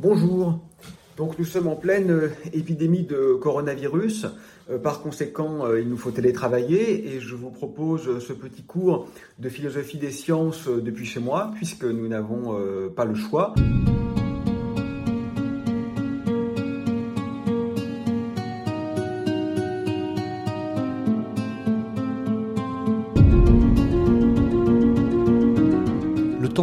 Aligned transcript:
Bonjour. 0.00 0.58
Donc 1.18 1.38
nous 1.38 1.44
sommes 1.44 1.66
en 1.66 1.76
pleine 1.76 2.10
euh, 2.10 2.30
épidémie 2.54 3.02
de 3.02 3.34
coronavirus. 3.34 4.28
Euh, 4.70 4.78
par 4.78 5.02
conséquent, 5.02 5.66
euh, 5.66 5.78
il 5.78 5.90
nous 5.90 5.98
faut 5.98 6.10
télétravailler 6.10 7.14
et 7.14 7.20
je 7.20 7.34
vous 7.34 7.50
propose 7.50 8.18
ce 8.26 8.32
petit 8.32 8.62
cours 8.62 9.08
de 9.38 9.50
philosophie 9.50 9.98
des 9.98 10.10
sciences 10.10 10.68
depuis 10.68 11.04
chez 11.04 11.20
moi 11.20 11.50
puisque 11.54 11.84
nous 11.84 12.08
n'avons 12.08 12.58
pas 12.96 13.04
le 13.04 13.14
choix. 13.14 13.52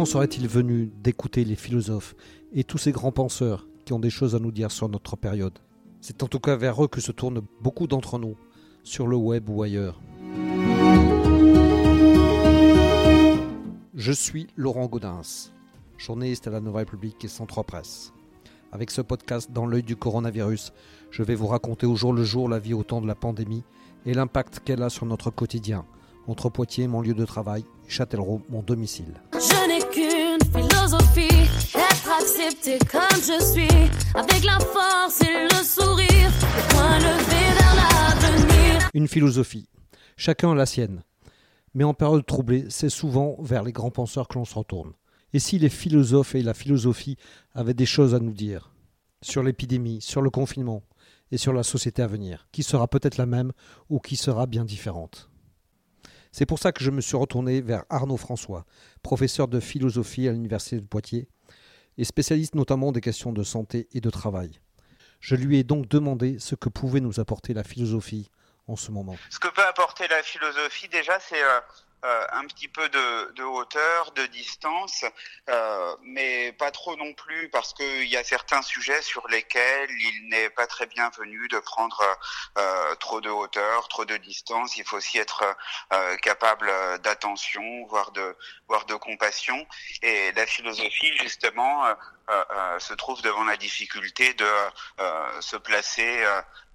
Serait-il 0.08 0.48
venu 0.48 0.90
d'écouter 1.02 1.44
les 1.44 1.54
philosophes 1.54 2.16
et 2.54 2.64
tous 2.64 2.78
ces 2.78 2.92
grands 2.92 3.12
penseurs 3.12 3.68
qui 3.84 3.92
ont 3.92 3.98
des 3.98 4.08
choses 4.08 4.34
à 4.34 4.38
nous 4.38 4.52
dire 4.52 4.70
sur 4.70 4.88
notre 4.88 5.16
période? 5.16 5.58
C'est 6.00 6.22
en 6.22 6.28
tout 6.28 6.40
cas 6.40 6.56
vers 6.56 6.82
eux 6.82 6.88
que 6.88 7.02
se 7.02 7.12
tournent 7.12 7.42
beaucoup 7.60 7.86
d'entre 7.86 8.18
nous, 8.18 8.34
sur 8.84 9.06
le 9.06 9.16
web 9.16 9.50
ou 9.50 9.62
ailleurs. 9.62 10.00
Je 13.94 14.12
suis 14.12 14.46
Laurent 14.56 14.86
Gaudens, 14.86 15.52
journaliste 15.98 16.46
à 16.46 16.52
la 16.52 16.60
Nouvelle 16.60 16.86
République 16.86 17.22
et 17.22 17.28
Centre 17.28 17.62
Presse. 17.62 18.14
Avec 18.72 18.90
ce 18.90 19.02
podcast 19.02 19.50
dans 19.52 19.66
l'œil 19.66 19.82
du 19.82 19.96
coronavirus, 19.96 20.72
je 21.10 21.22
vais 21.22 21.34
vous 21.34 21.48
raconter 21.48 21.84
au 21.84 21.96
jour 21.96 22.14
le 22.14 22.24
jour 22.24 22.48
la 22.48 22.58
vie 22.58 22.72
au 22.72 22.82
temps 22.82 23.02
de 23.02 23.06
la 23.06 23.14
pandémie 23.14 23.62
et 24.06 24.14
l'impact 24.14 24.60
qu'elle 24.60 24.82
a 24.82 24.88
sur 24.88 25.04
notre 25.04 25.30
quotidien, 25.30 25.84
entre 26.26 26.48
Poitiers, 26.48 26.88
mon 26.88 27.02
lieu 27.02 27.14
de 27.14 27.26
travail, 27.26 27.64
et 27.86 27.90
Châtellerault, 27.90 28.40
mon 28.48 28.62
domicile 28.62 29.20
Une 38.94 39.06
philosophie, 39.06 39.68
chacun 40.16 40.52
a 40.52 40.54
la 40.54 40.64
sienne. 40.64 41.02
Mais 41.74 41.84
en 41.84 41.92
période 41.92 42.24
troublée, 42.24 42.64
c'est 42.70 42.88
souvent 42.88 43.36
vers 43.40 43.64
les 43.64 43.72
grands 43.72 43.90
penseurs 43.90 44.28
que 44.28 44.38
l'on 44.38 44.46
se 44.46 44.54
retourne. 44.54 44.94
Et 45.34 45.38
si 45.38 45.58
les 45.58 45.68
philosophes 45.68 46.34
et 46.34 46.42
la 46.42 46.54
philosophie 46.54 47.18
avaient 47.54 47.74
des 47.74 47.84
choses 47.84 48.14
à 48.14 48.18
nous 48.18 48.32
dire 48.32 48.72
sur 49.20 49.42
l'épidémie, 49.42 50.00
sur 50.00 50.22
le 50.22 50.30
confinement 50.30 50.82
et 51.30 51.36
sur 51.36 51.52
la 51.52 51.64
société 51.64 52.00
à 52.00 52.06
venir, 52.06 52.48
qui 52.50 52.62
sera 52.62 52.88
peut-être 52.88 53.18
la 53.18 53.26
même 53.26 53.52
ou 53.90 53.98
qui 54.00 54.16
sera 54.16 54.46
bien 54.46 54.64
différente? 54.64 55.27
C'est 56.32 56.46
pour 56.46 56.58
ça 56.58 56.72
que 56.72 56.84
je 56.84 56.90
me 56.90 57.00
suis 57.00 57.16
retourné 57.16 57.60
vers 57.60 57.84
Arnaud 57.90 58.16
François, 58.16 58.64
professeur 59.02 59.48
de 59.48 59.60
philosophie 59.60 60.28
à 60.28 60.32
l'Université 60.32 60.76
de 60.76 60.86
Poitiers 60.86 61.28
et 61.96 62.04
spécialiste 62.04 62.54
notamment 62.54 62.92
des 62.92 63.00
questions 63.00 63.32
de 63.32 63.42
santé 63.42 63.88
et 63.92 64.00
de 64.00 64.10
travail. 64.10 64.60
Je 65.20 65.34
lui 65.34 65.58
ai 65.58 65.64
donc 65.64 65.88
demandé 65.88 66.38
ce 66.38 66.54
que 66.54 66.68
pouvait 66.68 67.00
nous 67.00 67.18
apporter 67.18 67.54
la 67.54 67.64
philosophie 67.64 68.30
en 68.68 68.76
ce 68.76 68.90
moment. 68.92 69.16
Ce 69.30 69.38
que 69.38 69.48
peut 69.48 69.66
apporter 69.66 70.06
la 70.08 70.22
philosophie 70.22 70.88
déjà, 70.88 71.18
c'est 71.20 71.42
euh, 71.42 71.60
euh, 72.04 72.26
un 72.32 72.44
petit 72.46 72.68
peu 72.68 72.88
de, 72.88 73.32
de, 73.32 73.42
hauteur, 73.42 74.12
de 74.12 74.26
distance, 74.26 75.04
euh, 75.48 75.96
mais 76.02 76.52
pas 76.52 76.70
trop 76.70 76.94
non 76.96 77.12
plus 77.14 77.48
parce 77.48 77.74
qu'il 77.74 78.04
y 78.04 78.16
a 78.16 78.22
certains 78.22 78.62
sujets 78.62 79.02
sur 79.02 79.26
lesquels 79.28 79.90
il 79.90 80.28
n'est 80.28 80.50
pas 80.50 80.66
très 80.66 80.86
bienvenu 80.86 81.48
de 81.48 81.58
prendre 81.58 82.02
euh, 82.56 82.94
trop 82.96 83.20
de 83.20 83.30
hauteur, 83.30 83.88
trop 83.88 84.04
de 84.04 84.16
distance. 84.16 84.76
Il 84.76 84.84
faut 84.84 84.96
aussi 84.96 85.18
être 85.18 85.44
euh, 85.92 86.16
capable 86.18 86.70
d'attention, 87.02 87.62
voire 87.86 88.12
de, 88.12 88.36
voire 88.68 88.84
de 88.86 88.94
compassion. 88.94 89.66
Et 90.02 90.32
la 90.32 90.46
philosophie, 90.46 91.16
justement, 91.18 91.84
euh, 92.30 92.44
euh, 92.50 92.78
se 92.78 92.92
trouve 92.92 93.22
devant 93.22 93.44
la 93.44 93.56
difficulté 93.56 94.34
de 94.34 94.44
euh, 95.00 95.40
se 95.40 95.56
placer 95.56 96.26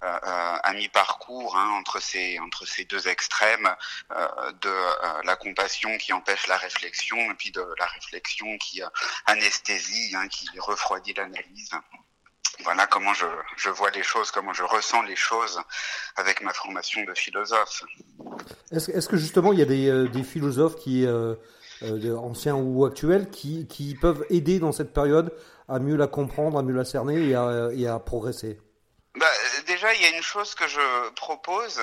à 0.04 0.72
mi-parcours 0.74 1.56
hein, 1.56 1.70
entre 1.78 2.00
ces 2.00 2.38
entre 2.38 2.66
ces 2.66 2.84
deux 2.84 3.08
extrêmes 3.08 3.74
de 4.10 5.24
la 5.24 5.36
compassion 5.36 5.96
qui 5.98 6.12
empêche 6.12 6.46
la 6.46 6.56
réflexion 6.56 7.16
et 7.30 7.34
puis 7.34 7.50
de 7.50 7.64
la 7.78 7.86
réflexion 7.86 8.46
qui 8.58 8.82
anesthésie, 9.26 10.14
hein, 10.14 10.28
qui 10.28 10.46
refroidit 10.58 11.14
l'analyse. 11.14 11.70
Voilà 12.62 12.86
comment 12.86 13.14
je, 13.14 13.26
je, 13.56 13.68
vois 13.68 13.90
les 13.90 14.04
choses, 14.04 14.30
comment 14.30 14.52
je 14.52 14.62
ressens 14.62 15.02
les 15.02 15.16
choses 15.16 15.60
avec 16.14 16.40
ma 16.40 16.52
formation 16.52 17.02
de 17.04 17.12
philosophe. 17.14 17.82
Est-ce 18.70 18.90
est 18.92 19.08
que 19.08 19.16
justement 19.16 19.52
il 19.52 19.58
y 19.58 19.62
a 19.62 19.66
des, 19.66 20.08
des 20.08 20.22
philosophes 20.22 20.76
qui 20.76 21.04
euh, 21.82 22.16
anciens 22.16 22.54
ou 22.54 22.84
actuels, 22.84 23.28
qui, 23.30 23.66
qui, 23.66 23.94
peuvent 23.94 24.24
aider 24.30 24.58
dans 24.58 24.72
cette 24.72 24.94
période 24.94 25.34
à 25.68 25.78
mieux 25.80 25.96
la 25.96 26.06
comprendre, 26.06 26.56
à 26.58 26.62
mieux 26.62 26.74
la 26.74 26.84
cerner 26.84 27.28
et 27.28 27.34
à, 27.34 27.68
et 27.74 27.86
à 27.86 27.98
progresser? 27.98 28.58
Bah, 29.24 29.62
déjà, 29.66 29.94
il 29.94 30.02
y 30.02 30.04
a 30.04 30.10
une 30.10 30.22
chose 30.22 30.54
que 30.54 30.68
je 30.68 31.08
propose 31.10 31.80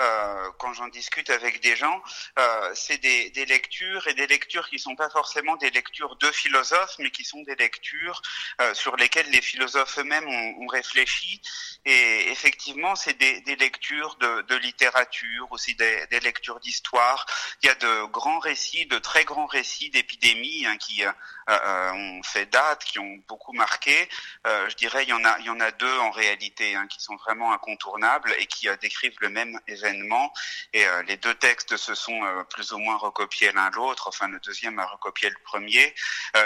euh, 0.00 0.50
quand 0.58 0.72
j'en 0.72 0.88
discute 0.88 1.30
avec 1.30 1.60
des 1.60 1.76
gens, 1.76 2.02
euh, 2.38 2.70
c'est 2.74 2.98
des, 2.98 3.30
des, 3.30 3.44
lectures 3.44 4.08
et 4.08 4.14
des 4.14 4.26
lectures 4.26 4.68
qui 4.68 4.78
sont 4.78 4.96
pas 4.96 5.10
forcément 5.10 5.56
des 5.56 5.70
lectures 5.70 6.16
de 6.16 6.30
philosophes, 6.32 6.96
mais 6.98 7.10
qui 7.10 7.24
sont 7.24 7.42
des 7.42 7.54
lectures 7.54 8.22
euh, 8.60 8.72
sur 8.74 8.96
lesquelles 8.96 9.30
les 9.30 9.42
philosophes 9.42 9.98
eux-mêmes 9.98 10.26
ont, 10.26 10.64
ont, 10.64 10.66
réfléchi. 10.66 11.40
Et 11.84 12.30
effectivement, 12.30 12.96
c'est 12.96 13.16
des, 13.18 13.40
des, 13.42 13.56
lectures 13.56 14.16
de, 14.16 14.42
de, 14.42 14.56
littérature, 14.56 15.46
aussi 15.50 15.74
des, 15.74 16.06
des 16.06 16.20
lectures 16.20 16.60
d'histoire. 16.60 17.26
Il 17.62 17.66
y 17.66 17.70
a 17.70 17.74
de 17.74 18.04
grands 18.06 18.38
récits, 18.38 18.86
de 18.86 18.98
très 18.98 19.24
grands 19.24 19.46
récits 19.46 19.90
d'épidémies 19.90 20.66
hein, 20.66 20.76
qui 20.78 21.04
euh, 21.04 21.12
euh, 21.50 21.92
ont 21.92 22.22
fait 22.22 22.46
date, 22.46 22.84
qui 22.84 22.98
ont 22.98 23.22
beaucoup 23.28 23.52
marqué. 23.52 24.08
je 24.46 24.74
dirais, 24.76 25.04
il 25.04 25.10
y 25.10 25.12
en 25.12 25.24
a, 25.24 25.38
il 25.40 25.46
y 25.46 25.50
en 25.50 25.60
a 25.60 25.70
deux 25.72 25.98
en 25.98 26.10
réalité 26.10 26.74
Hein, 26.80 26.86
qui 26.86 27.00
sont 27.00 27.16
vraiment 27.16 27.52
incontournables 27.52 28.34
et 28.38 28.46
qui 28.46 28.68
euh, 28.68 28.76
décrivent 28.76 29.16
le 29.20 29.28
même 29.28 29.58
événement. 29.66 30.32
Et 30.72 30.86
euh, 30.86 31.02
les 31.02 31.16
deux 31.16 31.34
textes 31.34 31.76
se 31.76 31.94
sont 31.94 32.24
euh, 32.24 32.42
plus 32.44 32.72
ou 32.72 32.78
moins 32.78 32.96
recopiés 32.96 33.52
l'un 33.52 33.70
l'autre. 33.70 34.08
Enfin, 34.08 34.28
le 34.28 34.40
deuxième 34.40 34.78
a 34.78 34.86
recopié 34.86 35.28
le 35.28 35.36
premier. 35.44 35.94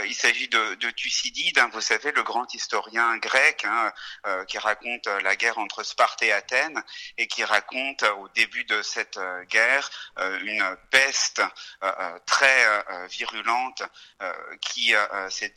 il 0.06 0.14
s'agit 0.14 0.48
de, 0.48 0.74
de, 0.74 0.90
Thucydide, 0.90 1.58
hein, 1.58 1.70
vous 1.72 1.80
savez, 1.80 2.12
le 2.12 2.22
grand 2.22 2.52
historien 2.54 3.16
grec 3.18 3.64
hein, 3.64 3.92
qui 4.46 4.58
raconte 4.58 5.06
la 5.06 5.36
guerre 5.36 5.58
entre 5.58 5.82
Sparte 5.82 6.22
et 6.22 6.32
Athènes 6.32 6.82
et 7.18 7.26
qui 7.26 7.44
raconte 7.44 8.02
au 8.02 8.28
début 8.28 8.64
de 8.64 8.82
cette 8.82 9.18
guerre 9.50 9.90
une 10.42 10.76
peste 10.90 11.42
très 12.26 12.84
virulente 13.08 13.82
qui 14.60 14.94
s'est 15.30 15.54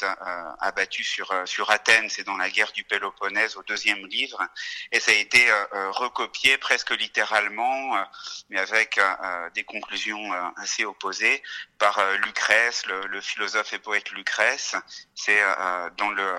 abattue 0.59 1.03
sur 1.03 1.69
Athènes. 1.69 2.09
C'est 2.09 2.23
dans 2.23 2.37
la 2.37 2.49
guerre 2.49 2.71
du 2.71 2.83
Péloponnèse 2.83 3.57
au 3.57 3.63
deuxième 3.63 4.05
livre 4.07 4.47
et 4.91 4.99
ça 4.99 5.11
a 5.11 5.15
été 5.15 5.49
euh, 5.49 5.65
euh, 5.73 5.91
recopié 5.91 6.57
presque 6.57 6.91
littéralement, 6.91 7.97
euh, 7.97 8.03
mais 8.49 8.59
avec 8.59 8.99
des 9.53 9.63
conclusions 9.63 10.31
assez 10.55 10.85
opposées 10.85 11.43
par 11.77 11.99
Lucrèce, 12.17 12.85
le, 12.85 13.21
philosophe 13.21 13.73
et 13.73 13.79
poète 13.79 14.09
Lucrèce. 14.11 14.75
C'est 15.15 15.41
dans 15.97 16.09
le 16.09 16.35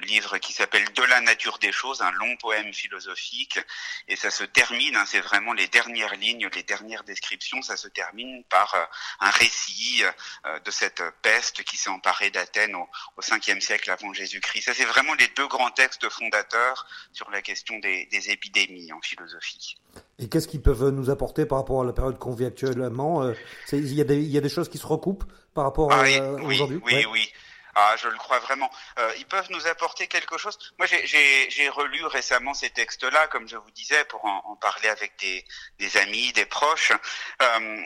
livre 0.00 0.38
qui 0.38 0.52
s'appelle 0.52 0.84
De 0.92 1.02
la 1.02 1.20
nature 1.20 1.58
des 1.58 1.72
choses, 1.72 2.02
un 2.02 2.10
long 2.12 2.36
poème 2.36 2.72
philosophique, 2.72 3.58
et 4.08 4.16
ça 4.16 4.30
se 4.30 4.44
termine, 4.44 4.96
hein, 4.96 5.04
c'est 5.06 5.20
vraiment 5.20 5.52
les 5.52 5.66
dernières 5.68 6.14
lignes, 6.14 6.48
les 6.54 6.62
dernières 6.62 7.04
descriptions, 7.04 7.62
ça 7.62 7.76
se 7.76 7.88
termine 7.88 8.44
par 8.44 8.74
un 9.20 9.30
récit 9.30 10.02
de 10.64 10.70
cette 10.70 11.02
peste 11.22 11.64
qui 11.64 11.76
s'est 11.76 11.90
emparée 11.90 12.30
d'Athènes 12.30 12.74
au, 12.76 12.88
au 13.16 13.20
5e 13.20 13.60
siècle 13.60 13.90
avant 13.90 14.12
Jésus-Christ. 14.12 14.62
Ça, 14.62 14.74
c'est 14.74 14.84
vraiment 14.84 15.14
les 15.14 15.28
deux 15.28 15.48
grands 15.48 15.70
textes 15.70 16.08
fondateurs 16.08 16.86
sur 17.12 17.30
la 17.30 17.42
question 17.42 17.59
des, 17.80 18.30
épidémies 18.30 18.92
en 18.92 19.00
philosophie. 19.00 19.76
Et 20.18 20.28
qu'est-ce 20.28 20.48
qu'ils 20.48 20.62
peuvent 20.62 20.90
nous 20.90 21.10
apporter 21.10 21.46
par 21.46 21.58
rapport 21.58 21.82
à 21.82 21.84
la 21.84 21.92
période 21.92 22.18
qu'on 22.18 22.34
vit 22.34 22.44
actuellement 22.44 23.22
euh, 23.22 23.34
il 23.72 23.94
y, 23.94 24.00
a 24.00 24.04
des, 24.04 24.16
il 24.16 24.30
y, 24.30 24.38
a 24.38 24.40
des 24.40 24.48
choses 24.48 24.68
qui 24.68 24.78
se 24.78 24.86
recoupent 24.86 25.24
par 25.54 25.64
rapport 25.64 25.92
à 25.92 26.04
ah 26.04 26.32
aujourd'hui? 26.42 26.80
Oui, 26.84 27.06
oui. 27.10 27.32
Ah, 27.74 27.94
je 27.96 28.08
le 28.08 28.16
crois 28.16 28.38
vraiment. 28.40 28.70
Euh, 28.98 29.12
ils 29.18 29.26
peuvent 29.26 29.50
nous 29.50 29.66
apporter 29.66 30.06
quelque 30.06 30.36
chose. 30.38 30.58
Moi, 30.78 30.86
j'ai 30.86 31.68
relu 31.68 32.04
récemment 32.06 32.52
ces 32.52 32.70
textes-là, 32.70 33.28
comme 33.28 33.48
je 33.48 33.56
vous 33.56 33.70
disais, 33.70 34.04
pour 34.06 34.24
en, 34.24 34.56
parler 34.56 34.88
avec 34.88 35.12
des, 35.20 35.44
des, 35.78 35.96
amis, 35.96 36.32
des 36.32 36.46
proches. 36.46 36.92
Euh, 37.42 37.82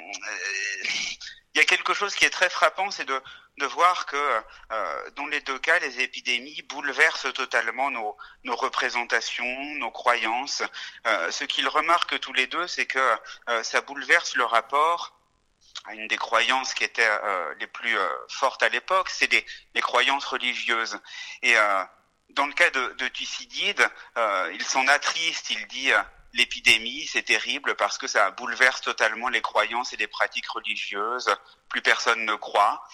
il 1.55 1.59
y 1.59 1.61
a 1.61 1.65
quelque 1.65 1.95
chose 1.95 2.15
qui 2.17 2.25
est 2.25 2.31
très 2.31 2.51
frappant, 2.51 2.91
c'est 2.91 3.05
de, 3.05 3.23
de 3.59 3.67
voir 3.67 4.07
que 4.07 4.17
euh, 4.17 5.11
dans 5.11 5.27
les 5.27 5.41
deux 5.41 5.59
cas, 5.61 5.79
les 5.79 6.01
épidémies 6.01 6.63
bouleversent 6.63 7.33
totalement 7.33 7.91
nos, 7.93 8.17
nos 8.43 8.57
représentations, 8.57 9.75
nos 9.77 9.93
croyances. 9.93 10.65
Euh, 11.07 11.31
ce 11.31 11.45
qu'ils 11.45 11.69
remarquent 11.69 12.19
tous 12.19 12.33
les 12.33 12.49
deux, 12.49 12.67
c'est 12.67 12.87
que 12.87 12.99
euh, 13.49 13.63
ça 13.63 13.81
bouleverse 13.83 14.35
le 14.35 14.45
rapport 14.45 15.17
à 15.85 15.95
une 15.95 16.09
des 16.09 16.17
croyances 16.17 16.75
qui 16.75 16.83
étaient 16.83 17.07
euh, 17.07 17.55
les 17.61 17.69
plus 17.69 17.97
euh, 17.97 18.09
fortes 18.29 18.65
à 18.65 18.69
l'époque, 18.69 19.09
c'est 19.09 19.31
les, 19.31 19.47
les, 19.75 19.81
croyances 19.81 20.25
religieuses. 20.25 20.99
Et 21.43 21.55
dans 22.31 22.47
le 22.47 22.53
cas 22.53 22.71
de, 22.71 22.95
de 22.99 23.09
Thucydide, 23.09 23.89
il 24.53 24.65
s'en 24.65 24.89
attriste, 24.89 25.51
il 25.51 25.67
dit 25.69 25.93
l'épidémie, 26.35 27.07
c'est 27.07 27.23
terrible 27.23 27.75
parce 27.77 27.97
que 27.97 28.07
ça 28.07 28.31
bouleverse 28.33 28.83
totalement 28.83 29.29
les 29.29 29.41
croyances 29.41 29.93
et 29.93 29.97
les 29.97 30.09
pratiques 30.09 30.49
religieuses. 30.49 31.35
Plus 31.69 31.81
personne 31.81 32.25
ne 32.25 32.35
croit. 32.35 32.85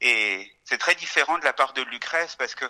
Et 0.00 0.52
c'est 0.64 0.78
très 0.78 0.94
différent 0.94 1.38
de 1.38 1.44
la 1.44 1.52
part 1.52 1.72
de 1.72 1.82
Lucrèce 1.82 2.36
parce 2.36 2.54
que 2.54 2.64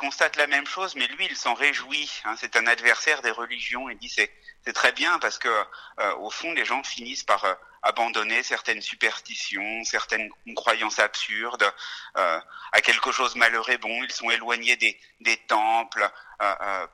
constate 0.00 0.36
la 0.36 0.46
même 0.46 0.66
chose, 0.66 0.94
mais 0.94 1.06
lui, 1.08 1.26
il 1.26 1.36
s'en 1.36 1.52
réjouit. 1.52 2.10
Hein. 2.24 2.34
c'est 2.38 2.56
un 2.56 2.66
adversaire 2.66 3.20
des 3.20 3.30
religions. 3.30 3.90
Il 3.90 3.98
dit 3.98 4.08
c'est 4.08 4.32
c'est 4.64 4.72
très 4.72 4.92
bien 4.92 5.18
parce 5.18 5.38
que 5.38 5.48
euh, 5.48 6.14
au 6.16 6.30
fond, 6.30 6.52
les 6.52 6.64
gens 6.64 6.82
finissent 6.82 7.24
par 7.24 7.44
euh, 7.44 7.54
abandonner 7.82 8.42
certaines 8.42 8.82
superstitions, 8.82 9.84
certaines 9.84 10.30
croyances 10.54 10.98
absurdes 10.98 11.70
euh, 12.16 12.40
à 12.72 12.80
quelque 12.80 13.12
chose 13.12 13.36
malheureux. 13.36 13.76
Bon, 13.78 14.02
ils 14.04 14.12
sont 14.12 14.30
éloignés 14.30 14.76
des, 14.76 14.98
des 15.20 15.36
temples 15.36 16.10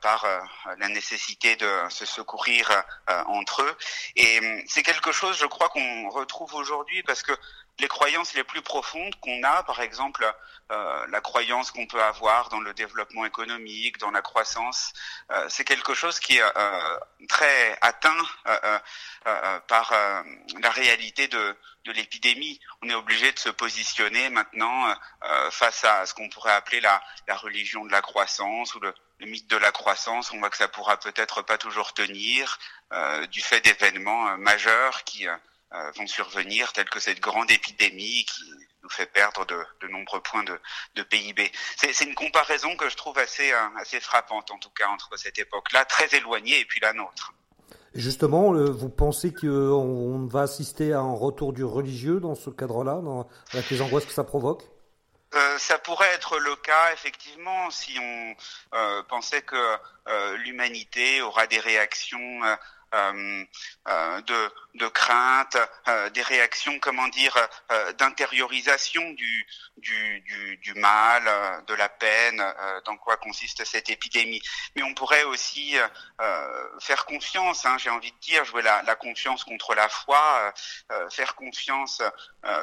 par 0.01 0.25
la 0.77 0.89
nécessité 0.89 1.55
de 1.55 1.69
se 1.89 2.05
secourir 2.05 2.83
entre 3.27 3.61
eux. 3.61 3.77
Et 4.17 4.39
hum, 4.39 4.61
c'est 4.67 4.83
quelque 4.83 5.13
chose, 5.13 5.37
je 5.37 5.45
crois, 5.45 5.69
qu'on 5.69 6.09
retrouve 6.09 6.53
aujourd'hui 6.53 7.01
parce 7.03 7.23
que 7.23 7.31
les 7.79 7.87
croyances 7.87 8.33
les 8.33 8.43
plus 8.43 8.61
profondes 8.61 9.15
qu'on 9.19 9.43
a, 9.43 9.63
par 9.63 9.81
exemple 9.81 10.25
euh, 10.71 11.07
la 11.07 11.21
croyance 11.21 11.71
qu'on 11.71 11.85
peut 11.87 12.01
avoir 12.01 12.49
dans 12.49 12.59
le 12.59 12.73
développement 12.73 13.25
économique, 13.25 13.99
dans 13.99 14.11
la 14.11 14.21
croissance, 14.21 14.91
euh, 15.31 15.45
c'est 15.47 15.63
quelque 15.63 15.93
chose 15.93 16.19
qui 16.19 16.37
est 16.37 16.41
euh, 16.41 16.99
très 17.29 17.77
atteint 17.81 18.17
par 19.67 19.93
la 20.59 20.69
réalité 20.71 21.27
de, 21.27 21.55
l'épidémie. 21.85 22.59
On 22.81 22.89
est 22.89 22.93
obligé 22.93 23.31
de 23.31 23.39
se 23.39 23.47
positionner 23.49 24.29
maintenant 24.29 24.93
face 25.51 25.85
à 25.85 26.05
ce 26.05 26.13
qu'on 26.13 26.27
pourrait 26.27 26.51
appeler 26.51 26.81
la, 26.81 27.01
religion 27.29 27.85
de 27.85 27.91
la 27.91 28.01
croissance 28.01 28.75
ou 28.75 28.81
le, 28.81 28.93
mythe 29.21 29.47
de 29.47 29.55
la 29.55 29.71
croissance. 29.71 30.31
On 30.33 30.39
voit 30.39 30.49
que 30.49 30.57
ça 30.57 30.67
pourra 30.67 30.97
peut-être 30.97 31.41
pas 31.43 31.57
toujours 31.57 31.93
tenir 31.93 32.59
du 33.31 33.41
fait 33.41 33.61
d'événements 33.61 34.37
majeurs 34.37 35.05
qui 35.05 35.27
vont 35.95 36.07
survenir, 36.07 36.71
telles 36.73 36.89
que 36.89 36.99
cette 36.99 37.19
grande 37.19 37.51
épidémie 37.51 38.25
qui 38.25 38.43
nous 38.83 38.89
fait 38.89 39.05
perdre 39.05 39.45
de, 39.45 39.61
de 39.81 39.87
nombreux 39.87 40.21
points 40.21 40.43
de, 40.43 40.59
de 40.95 41.03
PIB. 41.03 41.51
C'est 41.75 42.05
une 42.05 42.15
comparaison 42.15 42.75
que 42.75 42.89
je 42.89 42.95
trouve 42.95 43.17
assez, 43.17 43.51
euh, 43.51 43.67
assez 43.77 43.99
frappante, 43.99 44.51
en 44.51 44.57
tout 44.59 44.69
cas, 44.69 44.87
entre 44.87 45.17
cette 45.17 45.39
époque-là, 45.39 45.85
très 45.85 46.15
éloignée, 46.15 46.59
et 46.59 46.65
puis 46.65 46.79
la 46.79 46.93
nôtre. 46.93 47.33
Justement, 47.93 48.53
vous 48.53 48.89
pensez 48.89 49.33
qu'on 49.33 50.27
va 50.27 50.41
assister 50.41 50.93
à 50.93 50.99
un 50.99 51.15
retour 51.15 51.51
du 51.51 51.63
religieux 51.63 52.19
dans 52.19 52.35
ce 52.35 52.49
cadre-là, 52.49 53.01
avec 53.53 53.69
les 53.69 53.81
angoisses 53.81 54.05
que 54.05 54.13
ça 54.13 54.23
provoque? 54.23 54.63
Euh, 55.33 55.57
ça 55.57 55.77
pourrait 55.77 56.13
être 56.13 56.39
le 56.39 56.55
cas, 56.57 56.93
effectivement, 56.93 57.69
si 57.69 57.97
on 57.99 58.35
euh, 58.75 59.03
pensait 59.03 59.41
que 59.41 59.55
euh, 60.07 60.37
l'humanité 60.37 61.21
aura 61.21 61.47
des 61.47 61.59
réactions 61.59 62.43
euh, 62.43 62.55
euh, 62.55 62.55
de, 62.93 64.51
de 64.75 64.87
crainte, 64.87 65.57
euh, 65.87 66.09
des 66.11 66.21
réactions, 66.21 66.79
comment 66.79 67.07
dire, 67.09 67.35
d'intériorisation 67.97 69.09
du, 69.11 69.47
du, 69.77 70.21
du, 70.21 70.57
du, 70.57 70.73
mal, 70.75 71.23
de 71.67 71.73
la 71.73 71.89
peine, 71.89 72.43
dans 72.85 72.97
quoi 72.97 73.17
consiste 73.17 73.65
cette 73.65 73.89
épidémie. 73.89 74.41
Mais 74.75 74.83
on 74.83 74.93
pourrait 74.93 75.23
aussi 75.23 75.75
faire 76.79 77.05
confiance, 77.05 77.65
hein, 77.65 77.77
j'ai 77.77 77.89
envie 77.89 78.11
de 78.11 78.19
dire, 78.19 78.45
jouer 78.45 78.61
la, 78.61 78.83
la 78.83 78.95
confiance 78.95 79.43
contre 79.43 79.75
la 79.75 79.89
foi, 79.89 80.53
faire 81.11 81.35
confiance 81.35 82.01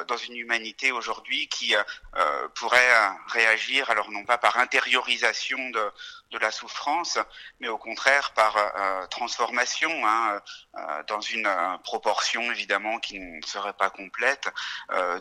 dans 0.07 0.17
une 0.17 0.35
humanité 0.35 0.91
aujourd'hui 0.91 1.47
qui 1.47 1.75
pourrait 2.55 3.09
réagir, 3.27 3.89
alors 3.89 4.09
non 4.11 4.25
pas 4.25 4.37
par 4.37 4.57
intériorisation 4.57 5.69
de, 5.69 5.91
de 6.35 6.39
la 6.39 6.51
souffrance, 6.51 7.17
mais 7.59 7.69
au 7.69 7.77
contraire 7.77 8.33
par 8.33 8.57
euh, 8.57 9.07
transformation, 9.07 9.89
hein, 10.05 10.41
euh, 10.77 11.03
dans 11.07 11.21
une 11.21 11.47
euh, 11.47 11.77
proportion 11.77 12.51
évidemment 12.51 12.99
qui 12.99 13.19
ne 13.19 13.41
serait 13.45 13.73
pas 13.73 13.89
complète, 13.89 14.49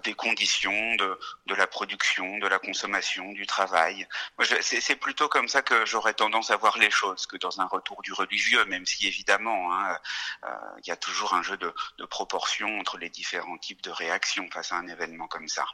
des 0.03 0.15
conditions 0.15 0.95
de, 0.97 1.19
de 1.47 1.55
la 1.55 1.67
production, 1.67 2.39
de 2.39 2.47
la 2.47 2.59
consommation, 2.59 3.33
du 3.33 3.47
travail. 3.47 4.07
C'est 4.61 4.97
plutôt 4.97 5.29
comme 5.29 5.49
ça 5.49 5.63
que 5.63 5.87
j'aurais 5.87 6.15
tendance 6.15 6.51
à 6.51 6.57
voir 6.57 6.79
les 6.79 6.91
choses 6.91 7.27
que 7.27 7.37
dans 7.37 7.61
un 7.61 7.67
retour 7.67 8.03
du 8.03 8.13
religieux, 8.13 8.65
même 8.67 8.87
si 8.87 9.07
évidemment 9.07 9.73
hein, 9.73 9.99
il 10.79 10.89
y 10.89 10.91
a 10.91 10.97
toujours 10.97 11.35
un 11.35 11.43
jeu 11.43 11.57
de, 11.57 11.73
de 11.99 12.05
proportion 12.05 12.79
entre 12.79 12.99
les 12.99 13.11
différents 13.11 13.59
types 13.59 13.83
de 13.83 13.91
réactions 13.91 14.49
face 14.53 14.73
à 14.73 14.77
un 14.77 14.89
événement 14.89 15.29
comme 15.29 15.49
ça 15.49 15.67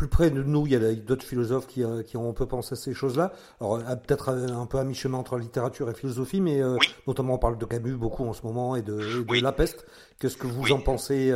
plus 0.00 0.08
près 0.08 0.30
de 0.30 0.42
nous, 0.42 0.66
il 0.66 0.72
y 0.72 0.76
a 0.76 0.94
d'autres 0.94 1.26
philosophes 1.26 1.66
qui, 1.66 1.84
euh, 1.84 2.02
qui, 2.02 2.16
ont 2.16 2.30
un 2.30 2.32
peu 2.32 2.46
pensé 2.46 2.72
à 2.72 2.76
ces 2.76 2.94
choses-là. 2.94 3.34
Alors, 3.60 3.74
euh, 3.74 3.96
peut-être 3.96 4.30
un 4.30 4.64
peu 4.64 4.78
à 4.78 4.84
mi-chemin 4.84 5.18
entre 5.18 5.36
littérature 5.36 5.90
et 5.90 5.94
philosophie, 5.94 6.40
mais 6.40 6.62
euh, 6.62 6.78
notamment 7.06 7.34
on 7.34 7.38
parle 7.38 7.58
de 7.58 7.66
Camus 7.66 7.96
beaucoup 7.96 8.24
en 8.24 8.32
ce 8.32 8.40
moment 8.42 8.76
et 8.76 8.80
de, 8.80 8.98
La 9.42 9.52
Peste. 9.52 9.84
Qu'est-ce 10.18 10.38
que 10.38 10.46
vous 10.46 10.72
en 10.72 10.80
pensez, 10.80 11.34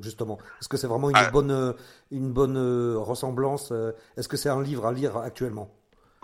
justement? 0.00 0.38
Est-ce 0.58 0.70
que 0.70 0.78
c'est 0.78 0.86
vraiment 0.86 1.10
une 1.10 1.30
bonne, 1.32 1.74
une 2.10 2.32
bonne 2.32 2.56
ressemblance 2.96 3.74
Est-ce 4.16 4.28
que 4.28 4.38
c'est 4.38 4.48
un 4.48 4.62
livre 4.62 4.86
à 4.86 4.92
lire 4.92 5.18
actuellement? 5.18 5.68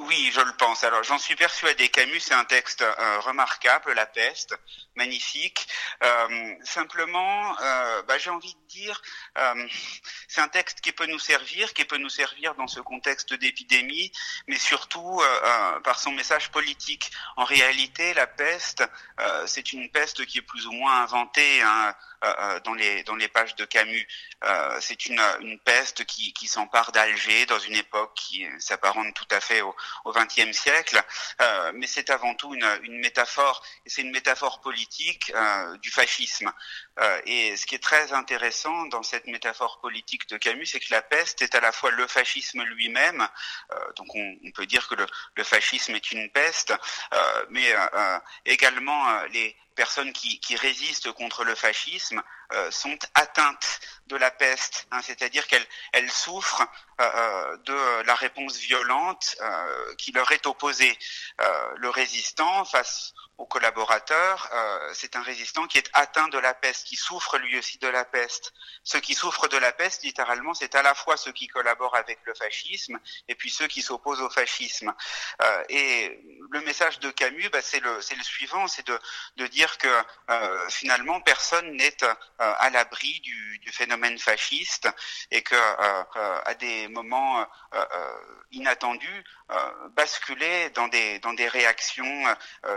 Oui, 0.09 0.31
je 0.33 0.41
le 0.41 0.53
pense. 0.55 0.85
Alors, 0.85 1.03
j'en 1.05 1.19
suis 1.19 1.37
persuadé. 1.37 1.91
Camus, 1.91 2.21
c'est 2.21 2.35
un 2.35 2.47
texte 2.47 2.81
euh, 2.81 3.21
remarquable, 3.21 3.93
La 3.93 4.07
peste, 4.07 4.59
magnifique. 4.97 5.69
Euh, 6.03 6.55
simplement, 6.65 7.55
euh, 7.61 8.03
bah, 8.03 8.17
j'ai 8.17 8.31
envie 8.31 8.55
de 8.55 8.69
dire, 8.69 9.03
c'est 10.29 10.41
un 10.41 10.49
texte 10.49 10.81
qui 10.81 10.93
peut 10.93 11.07
nous 11.07 11.19
servir, 11.19 11.75
qui 11.75 11.85
peut 11.85 11.99
nous 11.99 12.09
servir 12.09 12.55
dans 12.55 12.67
ce 12.67 12.81
contexte 12.81 13.35
d'épidémie, 13.35 14.11
mais 14.47 14.59
surtout 14.59 15.21
par 15.85 15.99
son 15.99 16.13
message 16.13 16.51
politique. 16.51 17.11
En 17.37 17.45
réalité, 17.45 18.15
la 18.15 18.27
peste, 18.27 18.85
c'est 19.47 19.73
une 19.73 19.91
peste 19.91 20.25
qui 20.27 20.39
est 20.39 20.43
plus 20.43 20.67
ou 20.67 20.73
moins 20.73 21.03
inventée. 21.03 21.63
Hein, 21.63 21.95
dans 22.65 22.75
les 22.75 23.03
dans 23.05 23.17
les 23.17 23.29
pages 23.29 23.55
de 23.57 23.65
Camus. 23.65 24.07
c'est 24.81 25.07
une, 25.07 25.21
une 25.41 25.59
peste 25.61 26.05
qui, 26.05 26.33
qui 26.33 26.49
s'empare 26.49 26.93
d'Alger 26.93 27.47
dans 27.47 27.59
une 27.59 27.77
époque 27.77 28.15
qui 28.15 28.47
s'apparente 28.59 29.15
tout 29.15 29.27
à 29.31 29.41
fait 29.41 29.63
au, 29.63 29.75
XXe 30.07 30.57
siècle, 30.57 31.01
euh, 31.41 31.73
mais 31.75 31.87
c'est 31.87 32.11
avant 32.11 32.35
tout 32.35 32.55
une, 32.55 32.67
une 32.83 32.99
métaphore, 32.99 33.63
et 33.85 33.91
c'est 33.91 34.03
une 34.03 34.11
métaphore 34.11 34.61
politique 34.61 35.33
euh, 35.35 35.77
du 35.79 35.91
fascisme. 35.91 36.53
Euh, 37.01 37.21
et 37.27 37.57
ce 37.57 37.67
qui 37.67 37.75
est 37.75 37.83
très 37.83 38.13
intéressant 38.13 38.87
dans 38.87 39.03
cette 39.03 39.27
métaphore 39.27 39.79
politique 39.81 40.29
de 40.29 40.37
Camus, 40.37 40.67
c'est 40.67 40.81
que 40.81 40.93
la 40.93 41.03
peste 41.03 41.43
est 41.43 41.55
à 41.55 41.61
la 41.61 41.73
fois 41.73 41.91
le 41.91 42.07
fascisme 42.07 42.63
lui-même, 42.63 43.27
donc 43.97 44.09
on, 44.15 44.51
peut 44.55 44.67
dire 44.67 44.89
que 44.89 44.95
le, 44.95 45.45
fascisme 45.45 45.95
est 45.95 46.13
une 46.13 46.29
peste, 46.31 46.75
mais 47.51 47.75
également 48.45 49.23
les 49.33 49.57
personnes 49.79 50.13
qui, 50.13 50.57
résistent 50.57 51.13
contre 51.13 51.45
le 51.45 51.55
fascisme 51.55 52.21
euh, 52.53 52.71
sont 52.71 52.99
atteintes 53.15 53.81
de 54.09 54.17
la 54.17 54.31
peste, 54.31 54.87
hein, 54.91 55.01
c'est-à-dire 55.03 55.47
qu'elles 55.47 55.67
elles 55.93 56.11
souffrent 56.11 56.67
euh, 57.01 57.05
euh, 57.15 57.57
de 57.59 58.03
la 58.07 58.15
réponse 58.15 58.57
violente 58.57 59.37
euh, 59.41 59.95
qui 59.97 60.13
leur 60.13 60.33
est 60.33 60.47
opposée. 60.47 60.99
Euh, 61.41 61.71
le 61.77 61.91
résistant 61.91 62.65
face 62.65 63.13
au 63.37 63.47
collaborateur, 63.47 64.51
c'est 64.95 65.15
un 65.15 65.23
résistant 65.23 65.69
qui 65.69 65.79
est 65.79 65.89
atteint 65.93 66.27
de 66.27 66.39
la 66.39 66.55
peste, 66.55 66.85
qui 66.89 66.97
souffre 66.97 67.39
lui 67.39 67.57
aussi 67.57 67.79
de 67.79 67.87
la 67.87 68.05
peste. 68.05 68.53
Ceux 68.83 68.99
qui 68.99 69.15
souffrent 69.15 69.47
de 69.47 69.57
la 69.57 69.71
peste, 69.71 70.03
littéralement, 70.03 70.55
c'est 70.55 70.75
à 70.75 70.83
la 70.83 70.93
fois 70.93 71.17
ceux 71.17 71.31
qui 71.31 71.47
collaborent 71.47 71.95
avec 71.95 72.19
le 72.25 72.35
fascisme 72.35 72.99
et 73.29 73.37
puis 73.37 73.49
ceux 73.49 73.69
qui 73.69 73.81
s'opposent 73.81 74.23
au 74.23 74.29
fascisme. 74.29 74.93
et 75.69 76.21
le 76.51 76.61
message 76.63 76.99
de 76.99 77.13
Camus, 77.13 77.49
bah, 77.51 77.63
c'est 77.63 77.79
le, 77.79 77.95
le 77.99 78.25
suivant, 78.25 78.67
c'est 78.67 78.85
de, 78.89 78.99
de 79.37 79.47
dire 79.47 79.79
que 79.79 80.05
finalement 80.69 81.21
personne 81.21 81.77
n'est 81.77 81.97
à 82.39 82.71
l'abri 82.71 83.21
du, 83.21 83.59
du, 83.59 83.73
phénomène 83.73 84.19
fasciste 84.19 84.89
et 85.31 85.43
que 85.43 85.57
à 86.45 86.55
des 86.55 86.89
moments 86.89 87.41
euh, 87.41 87.45
euh, 87.75 88.45
inattendus, 88.51 89.25
euh, 89.51 89.89
basculer 89.91 90.71
dans 90.71 90.89
des 90.89 91.19
dans 91.19 91.35
des 91.35 91.49
réactions 91.49 92.25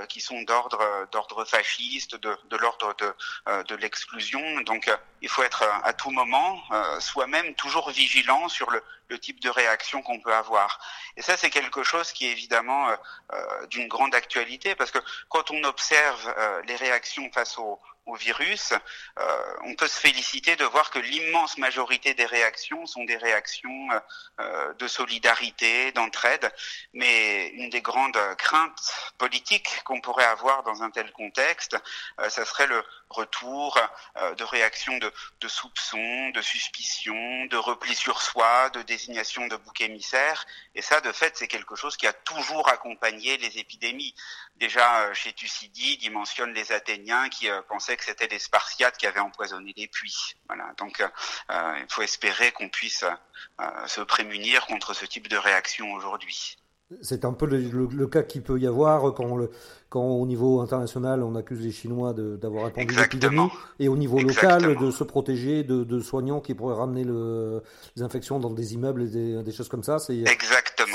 qui 0.09 0.19
sont 0.19 0.41
d'ordre 0.41 1.07
d'ordre 1.11 1.45
fasciste, 1.45 2.15
de, 2.15 2.37
de 2.49 2.57
l'ordre 2.57 2.93
de 2.95 3.63
de 3.63 3.75
l'exclusion. 3.75 4.41
Donc, 4.61 4.91
il 5.21 5.29
faut 5.29 5.43
être 5.43 5.63
à 5.83 5.93
tout 5.93 6.11
moment 6.11 6.61
soi-même 6.99 7.55
toujours 7.55 7.89
vigilant 7.91 8.49
sur 8.49 8.69
le, 8.69 8.83
le 9.07 9.17
type 9.17 9.39
de 9.39 9.49
réaction 9.49 10.01
qu'on 10.01 10.19
peut 10.19 10.33
avoir. 10.33 10.79
Et 11.15 11.21
ça, 11.21 11.37
c'est 11.37 11.49
quelque 11.49 11.83
chose 11.83 12.11
qui 12.11 12.27
est 12.27 12.31
évidemment 12.31 12.89
d'une 13.69 13.87
grande 13.87 14.13
actualité 14.13 14.75
parce 14.75 14.91
que 14.91 14.99
quand 15.29 15.51
on 15.51 15.63
observe 15.63 16.35
les 16.67 16.75
réactions 16.75 17.31
face 17.31 17.57
au 17.57 17.79
au 18.05 18.15
virus, 18.15 18.73
euh, 19.19 19.53
on 19.63 19.75
peut 19.75 19.87
se 19.87 19.99
féliciter 19.99 20.55
de 20.55 20.65
voir 20.65 20.89
que 20.89 20.99
l'immense 20.99 21.57
majorité 21.57 22.13
des 22.13 22.25
réactions 22.25 22.85
sont 22.85 23.03
des 23.03 23.17
réactions 23.17 23.89
euh, 24.39 24.73
de 24.73 24.87
solidarité, 24.87 25.91
d'entraide, 25.91 26.51
mais 26.93 27.49
une 27.49 27.69
des 27.69 27.81
grandes 27.81 28.19
craintes 28.37 28.93
politiques 29.17 29.81
qu'on 29.85 30.01
pourrait 30.01 30.25
avoir 30.25 30.63
dans 30.63 30.81
un 30.83 30.89
tel 30.89 31.11
contexte, 31.11 31.77
euh, 32.19 32.29
ça 32.29 32.45
serait 32.45 32.67
le 32.67 32.83
retour 33.09 33.77
de 34.37 34.43
réactions 34.45 34.97
de, 34.97 35.11
de 35.41 35.47
soupçons, 35.49 36.29
de 36.29 36.41
suspicions, 36.41 37.45
de 37.47 37.57
repli 37.57 37.93
sur 37.93 38.21
soi, 38.21 38.69
de 38.69 38.81
désignation 38.83 39.47
de 39.47 39.57
bouc 39.57 39.81
émissaire, 39.81 40.45
et 40.75 40.81
ça, 40.81 41.01
de 41.01 41.11
fait, 41.11 41.35
c'est 41.35 41.49
quelque 41.49 41.75
chose 41.75 41.97
qui 41.97 42.07
a 42.07 42.13
toujours 42.13 42.69
accompagné 42.69 43.37
les 43.37 43.57
épidémies. 43.57 44.15
Déjà, 44.61 45.11
chez 45.15 45.33
Thucydide, 45.33 46.03
il 46.03 46.11
mentionne 46.11 46.53
les 46.53 46.71
Athéniens 46.71 47.29
qui 47.29 47.47
pensaient 47.67 47.97
que 47.97 48.05
c'était 48.05 48.27
les 48.27 48.37
Spartiates 48.37 48.95
qui 48.95 49.07
avaient 49.07 49.19
empoisonné 49.19 49.73
les 49.75 49.87
puits. 49.87 50.35
Voilà. 50.47 50.71
Donc, 50.77 51.01
euh, 51.01 51.73
il 51.79 51.91
faut 51.91 52.03
espérer 52.03 52.51
qu'on 52.51 52.69
puisse 52.69 53.03
euh, 53.03 53.65
se 53.87 54.01
prémunir 54.01 54.67
contre 54.67 54.93
ce 54.93 55.07
type 55.07 55.29
de 55.29 55.37
réaction 55.37 55.91
aujourd'hui. 55.93 56.57
C'est 57.01 57.25
un 57.25 57.33
peu 57.33 57.47
le, 57.47 58.07
cas 58.07 58.21
qu'il 58.21 58.43
peut 58.43 58.59
y 58.59 58.67
avoir 58.67 59.15
quand, 59.15 59.35
le, 59.35 59.49
quand 59.89 60.03
au 60.03 60.27
niveau 60.27 60.59
international 60.59 61.23
on 61.23 61.35
accuse 61.35 61.61
les 61.61 61.71
Chinois 61.71 62.13
d'avoir 62.13 62.65
répandu 62.65 62.93
l'épidémie 62.93 63.49
et 63.79 63.87
au 63.87 63.95
niveau 63.95 64.19
local 64.19 64.75
de 64.75 64.91
se 64.91 65.05
protéger 65.05 65.63
de, 65.63 65.99
soignants 66.01 66.41
qui 66.41 66.53
pourraient 66.53 66.75
ramener 66.75 67.05
le, 67.05 67.63
les 67.95 68.03
infections 68.03 68.39
dans 68.39 68.49
des 68.49 68.73
immeubles 68.73 69.03
et 69.03 69.41
des, 69.41 69.51
choses 69.53 69.69
comme 69.69 69.83
ça. 69.83 69.99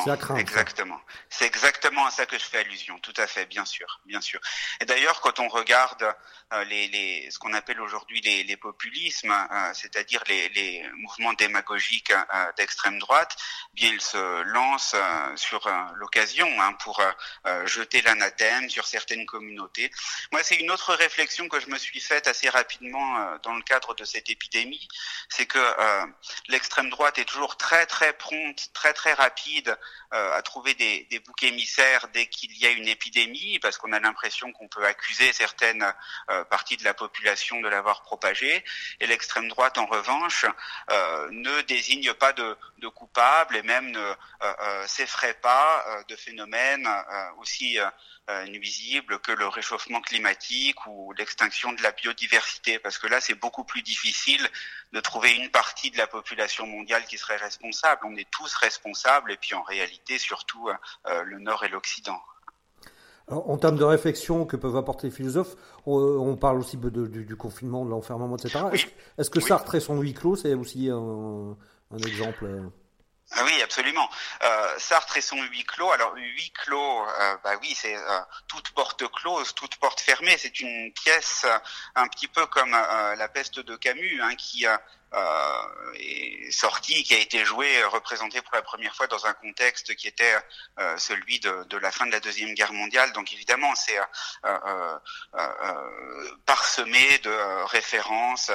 C'est 0.06 0.40
exactement. 0.40 1.00
C'est 1.28 1.46
exactement 1.46 2.06
à 2.06 2.10
ça 2.10 2.26
que 2.26 2.38
je 2.38 2.44
fais 2.44 2.58
allusion. 2.58 2.98
Tout 3.00 3.14
à 3.16 3.26
fait, 3.26 3.46
bien 3.46 3.64
sûr, 3.64 4.00
bien 4.06 4.20
sûr. 4.20 4.40
Et 4.80 4.84
d'ailleurs, 4.84 5.20
quand 5.20 5.40
on 5.40 5.48
regarde 5.48 6.14
euh, 6.52 6.64
les, 6.64 6.86
les, 6.88 7.28
ce 7.30 7.40
qu'on 7.40 7.52
appelle 7.54 7.80
aujourd'hui 7.80 8.20
les, 8.20 8.44
les, 8.44 8.56
populismes, 8.56 9.32
euh, 9.32 9.74
c'est-à-dire 9.74 10.22
les, 10.28 10.48
les, 10.50 10.88
mouvements 10.94 11.32
démagogiques 11.32 12.12
euh, 12.12 12.52
d'extrême 12.56 13.00
droite, 13.00 13.36
bien 13.74 13.90
ils 13.90 14.00
se 14.00 14.42
lancent 14.42 14.94
sur 15.34 15.68
l'occasion 15.94 16.48
hein, 16.60 16.72
pour 16.74 17.02
jeter 17.64 18.02
l'anathème 18.02 18.68
sur 18.70 18.86
certaines 18.86 19.26
communautés. 19.26 19.90
Moi, 20.32 20.42
c'est 20.42 20.56
une 20.56 20.70
autre 20.70 20.94
réflexion 20.94 21.48
que 21.48 21.60
je 21.60 21.68
me 21.68 21.78
suis 21.78 22.00
faite 22.00 22.26
assez 22.26 22.48
rapidement 22.48 23.36
dans 23.42 23.54
le 23.54 23.62
cadre 23.62 23.94
de 23.94 24.04
cette 24.04 24.30
épidémie, 24.30 24.88
c'est 25.28 25.46
que 25.46 25.58
l'extrême 26.48 26.90
droite 26.90 27.18
est 27.18 27.24
toujours 27.24 27.56
très 27.56 27.86
très 27.86 28.12
prompte, 28.12 28.70
très 28.72 28.92
très 28.92 29.12
rapide 29.12 29.76
à 30.10 30.40
trouver 30.42 30.74
des, 30.74 31.04
des 31.10 31.18
boucs 31.18 31.42
émissaires 31.42 32.08
dès 32.12 32.26
qu'il 32.26 32.56
y 32.56 32.66
a 32.66 32.70
une 32.70 32.88
épidémie, 32.88 33.58
parce 33.58 33.76
qu'on 33.78 33.92
a 33.92 34.00
l'impression 34.00 34.52
qu'on 34.52 34.68
peut 34.68 34.84
accuser 34.84 35.32
certaines 35.32 35.92
euh, 36.30 36.44
partie 36.44 36.76
de 36.76 36.84
la 36.84 36.94
population 36.94 37.60
de 37.60 37.68
l'avoir 37.68 38.02
propagé. 38.02 38.64
Et 39.00 39.06
l'extrême 39.06 39.48
droite, 39.48 39.78
en 39.78 39.86
revanche, 39.86 40.46
euh, 40.90 41.28
ne 41.30 41.60
désigne 41.62 42.12
pas 42.14 42.32
de, 42.32 42.56
de 42.78 42.88
coupable 42.88 43.56
et 43.56 43.62
même 43.62 43.90
ne 43.90 44.14
euh, 44.42 44.86
s'effraie 44.86 45.34
pas 45.34 45.84
de 46.08 46.16
phénomènes 46.16 46.88
aussi 47.38 47.78
nuisibles 48.48 49.18
que 49.20 49.32
le 49.32 49.46
réchauffement 49.46 50.00
climatique 50.00 50.86
ou 50.86 51.12
l'extinction 51.12 51.72
de 51.72 51.82
la 51.82 51.92
biodiversité, 51.92 52.78
parce 52.78 52.98
que 52.98 53.06
là, 53.06 53.20
c'est 53.20 53.34
beaucoup 53.34 53.64
plus 53.64 53.82
difficile 53.82 54.44
de 54.92 55.00
trouver 55.00 55.34
une 55.36 55.50
partie 55.50 55.90
de 55.90 55.98
la 55.98 56.06
population 56.06 56.66
mondiale 56.66 57.04
qui 57.06 57.18
serait 57.18 57.36
responsable. 57.36 58.02
On 58.04 58.16
est 58.16 58.28
tous 58.30 58.52
responsables, 58.54 59.30
et 59.30 59.36
puis 59.36 59.54
en 59.54 59.62
réalité, 59.62 60.18
surtout 60.18 60.68
le 61.04 61.38
Nord 61.38 61.64
et 61.64 61.68
l'Occident 61.68 62.20
en 63.28 63.56
termes 63.56 63.76
de 63.76 63.84
réflexion 63.84 64.44
que 64.44 64.56
peuvent 64.56 64.76
apporter 64.76 65.08
les 65.08 65.12
philosophes, 65.12 65.56
on, 65.84 66.36
parle 66.36 66.58
aussi 66.58 66.76
du, 66.76 67.36
confinement, 67.36 67.84
de 67.84 67.90
l'enfermement, 67.90 68.36
etc. 68.36 68.66
Est-ce 69.18 69.30
que 69.30 69.40
Sartre 69.40 69.74
et 69.74 69.80
son 69.80 70.00
huis 70.00 70.14
clos, 70.14 70.36
c'est 70.36 70.54
aussi 70.54 70.88
un, 70.90 71.56
exemple 72.06 72.44
euh 72.44 72.68
oui, 73.44 73.60
absolument. 73.62 74.08
Euh, 74.42 74.78
Sartre 74.78 75.16
et 75.16 75.20
son 75.20 75.42
huis 75.42 75.64
clos. 75.64 75.90
Alors 75.90 76.14
huis 76.14 76.52
clos, 76.52 77.06
euh, 77.08 77.36
bah 77.42 77.56
oui, 77.60 77.74
c'est 77.74 77.96
toute 78.46 78.70
porte 78.70 79.06
close, 79.12 79.54
toute 79.54 79.76
porte 79.76 80.00
fermée. 80.00 80.36
C'est 80.38 80.60
une 80.60 80.92
pièce 80.92 81.44
un 81.94 82.06
petit 82.08 82.28
peu 82.28 82.46
comme 82.46 82.70
la 82.70 83.28
peste 83.28 83.60
de 83.60 83.76
Camus, 83.76 84.20
hein, 84.22 84.34
qui 84.36 84.66
euh, 84.66 84.76
est 85.94 86.50
sorti, 86.50 87.02
qui 87.04 87.14
a 87.14 87.18
été 87.18 87.44
joué, 87.44 87.84
représenté 87.84 88.40
pour 88.42 88.54
la 88.54 88.62
première 88.62 88.94
fois 88.94 89.06
dans 89.06 89.26
un 89.26 89.32
contexte 89.34 89.94
qui 89.96 90.08
était 90.08 90.36
euh, 90.78 90.96
celui 90.96 91.40
de, 91.40 91.76
la 91.76 91.90
fin 91.90 92.06
de 92.06 92.12
la 92.12 92.20
deuxième 92.20 92.54
guerre 92.54 92.72
mondiale. 92.72 93.12
Donc 93.12 93.32
évidemment, 93.32 93.74
c'est 93.74 93.98
euh, 94.44 94.98
parsemé 96.44 97.18
de 97.18 97.64
références 97.66 98.50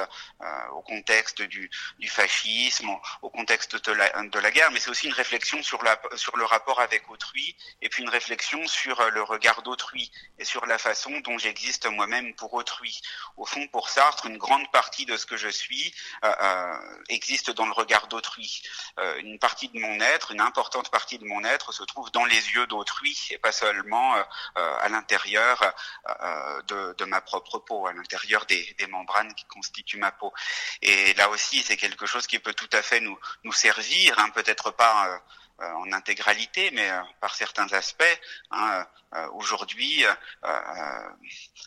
au 0.72 0.82
contexte 0.82 1.42
du, 1.42 1.70
fascisme, 2.08 2.90
au, 3.22 3.30
contexte 3.30 3.76
de 3.88 3.92
la, 3.92 4.50
guerre, 4.50 4.70
mais 4.70 4.80
c'est 4.80 4.90
aussi 4.90 5.06
une 5.06 5.12
réflexion 5.12 5.62
sur, 5.62 5.82
le 5.82 6.44
rapport 6.44 6.80
avec 6.80 7.08
autrui, 7.10 7.56
et 7.80 7.88
puis 7.88 8.02
une 8.02 8.08
réflexion 8.08 8.66
sur 8.66 9.10
le 9.10 9.22
regard 9.22 9.62
d'autrui 9.62 10.10
et 10.38 10.44
sur 10.44 10.66
la 10.66 10.78
façon 10.78 11.20
dont 11.20 11.38
j'existe 11.38 11.86
moi-même 11.86 12.34
pour 12.34 12.54
autrui. 12.54 13.00
Au 13.36 13.44
fond, 13.44 13.66
pour 13.68 13.88
Sartre, 13.88 14.26
une 14.26 14.38
grande 14.38 14.70
partie 14.70 15.06
de 15.06 15.16
ce 15.16 15.26
que 15.26 15.36
je 15.36 15.48
suis 15.48 15.94
euh, 16.24 16.32
existe 17.08 17.50
dans 17.50 17.66
le 17.66 17.72
regard 17.72 18.06
d'autrui. 18.08 18.62
Euh, 18.98 19.18
une 19.18 19.38
partie 19.38 19.68
de 19.68 19.78
mon 19.78 20.00
être, 20.00 20.32
une 20.32 20.40
importante 20.40 20.90
partie 20.90 21.18
de 21.18 21.24
mon 21.24 21.44
être 21.44 21.72
se 21.72 21.82
trouve 21.84 22.10
dans 22.10 22.24
les 22.24 22.50
yeux 22.52 22.66
d'autrui 22.66 23.16
et 23.30 23.38
pas 23.38 23.52
seulement 23.52 24.16
euh, 24.16 24.22
à 24.80 24.88
l'intérieur 24.88 25.74
de, 26.68 27.04
ma 27.04 27.20
propre 27.20 27.58
peau, 27.58 27.86
à 27.86 27.92
l'intérieur 27.92 28.46
des, 28.46 28.76
membranes 28.88 29.34
qui 29.34 29.44
constituent 29.46 29.98
ma 29.98 30.12
peau. 30.12 30.32
Et 30.82 31.14
là 31.14 31.28
aussi, 31.30 31.62
c'est 31.62 31.76
quelque 31.76 32.06
chose 32.06 32.26
qui 32.26 32.38
peut 32.38 32.54
tout 32.54 32.70
à 32.72 32.82
fait 32.82 33.00
nous, 33.00 33.18
nous 33.44 33.52
servir, 33.52 34.18
hein, 34.18 34.30
peut-être 34.30 34.70
pas 34.70 35.20
en 35.58 35.92
intégralité, 35.92 36.70
mais 36.72 36.90
par 37.20 37.34
certains 37.34 37.72
aspects. 37.72 38.20
Hein, 38.50 38.86
euh, 39.14 39.28
aujourd'hui, 39.34 40.04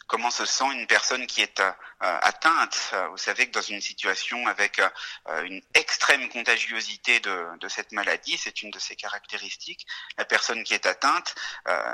comment 0.08 0.32
se 0.32 0.46
sent 0.46 0.72
une 0.74 0.88
personne 0.88 1.28
qui 1.28 1.42
est 1.42 1.62
euh, 2.06 2.20
atteinte. 2.22 2.92
Euh, 2.94 3.08
vous 3.08 3.18
savez 3.18 3.48
que 3.48 3.54
dans 3.54 3.62
une 3.62 3.80
situation 3.80 4.48
avec 4.48 4.80
euh, 4.80 5.44
une 5.44 5.62
extrême 5.74 6.28
contagiosité 6.28 7.22
de, 7.22 7.58
de 7.58 7.68
cette 7.70 7.94
maladie, 7.94 8.38
c'est 8.38 8.62
une 8.62 8.70
de 8.70 8.80
ses 8.80 8.98
caractéristiques, 8.98 9.88
la 10.18 10.26
personne 10.26 10.64
qui 10.64 10.74
est 10.74 10.86
atteinte 10.86 11.36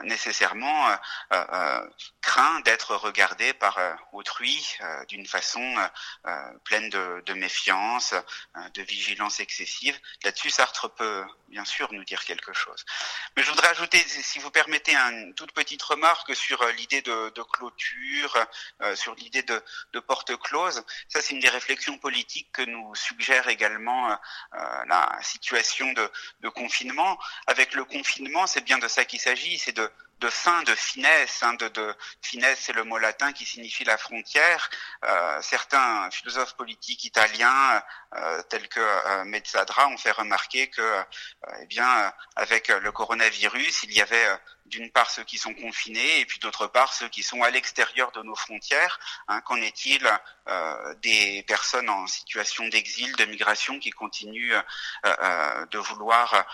nécessairement 0.03 0.89
craint 2.21 2.59
d'être 2.61 2.95
regardée 2.95 3.53
par 3.53 3.77
autrui 4.11 4.77
d'une 5.07 5.25
façon 5.25 5.75
pleine 6.63 6.89
de, 6.89 7.21
de 7.25 7.33
méfiance, 7.33 8.13
de 8.73 8.81
vigilance 8.81 9.39
excessive. 9.39 9.99
Là-dessus, 10.23 10.49
Sartre 10.49 10.93
peut 10.93 11.23
bien 11.47 11.65
sûr 11.65 11.80
nous 11.91 12.03
dire 12.03 12.23
quelque 12.23 12.53
chose. 12.53 12.85
Mais 13.35 13.43
je 13.43 13.49
voudrais 13.49 13.69
ajouter, 13.69 13.97
si 13.97 14.39
vous 14.39 14.51
permettez, 14.51 14.95
une 14.95 15.33
toute 15.33 15.51
petite 15.53 15.81
remarque 15.81 16.35
sur 16.35 16.65
l'idée 16.77 17.01
de, 17.01 17.41
clôture, 17.43 18.37
sur 18.95 19.15
l'idée 19.15 19.43
de, 19.43 19.99
porte 19.99 20.35
close. 20.37 20.83
Ça, 21.07 21.21
c'est 21.21 21.33
une 21.33 21.39
des 21.39 21.49
réflexions 21.49 21.97
politiques 21.97 22.51
que 22.51 22.63
nous 22.63 22.93
suggère 22.95 23.47
également 23.47 24.11
euh, 24.11 24.15
euh, 24.55 24.85
la 24.87 25.17
situation 25.21 25.91
de, 25.93 26.09
de 26.41 26.49
confinement. 26.49 27.17
Avec 27.47 27.73
le 27.73 27.85
confinement, 27.85 28.47
c'est 28.47 28.61
bien 28.61 28.77
de 28.77 28.87
ça 28.87 29.05
qu'il 29.05 29.19
s'agit, 29.19 29.57
c'est 29.57 29.71
de 29.71 29.89
de 30.21 30.29
fin, 30.29 30.63
de 30.63 30.75
finesse. 30.75 31.43
Hein, 31.43 31.55
de, 31.55 31.95
finesse, 32.21 32.59
c'est 32.61 32.73
le 32.73 32.83
mot 32.83 32.97
latin 32.97 33.33
qui 33.33 33.45
signifie 33.45 33.83
la 33.83 33.97
frontière. 33.97 34.69
Euh, 35.03 35.41
certains 35.41 36.09
philosophes 36.11 36.55
politiques 36.55 37.03
italiens, 37.03 37.83
euh, 38.15 38.41
tels 38.43 38.69
que 38.69 38.79
euh, 38.79 39.25
Mezzadra, 39.25 39.87
ont 39.87 39.97
fait 39.97 40.11
remarquer 40.11 40.69
que, 40.69 41.03
eh 41.61 41.65
bien, 41.65 42.13
avec 42.35 42.69
le 42.69 42.91
coronavirus, 42.91 43.83
il 43.83 43.93
y 43.93 44.01
avait 44.01 44.27
d'une 44.67 44.91
part 44.91 45.09
ceux 45.09 45.23
qui 45.23 45.37
sont 45.37 45.53
confinés 45.53 46.21
et 46.21 46.25
puis 46.25 46.39
d'autre 46.39 46.65
part 46.67 46.93
ceux 46.93 47.09
qui 47.09 47.23
sont 47.23 47.43
à 47.43 47.49
l'extérieur 47.49 48.11
de 48.11 48.21
nos 48.21 48.35
frontières. 48.35 48.99
Hein, 49.27 49.41
Qu'en 49.41 49.57
est-il 49.57 50.07
des 51.01 51.43
personnes 51.47 51.89
en 51.89 52.07
situation 52.07 52.67
d'exil, 52.67 53.13
de 53.15 53.25
migration 53.25 53.79
qui 53.79 53.89
continuent 53.89 54.55
de 55.03 55.77
vouloir 55.77 56.45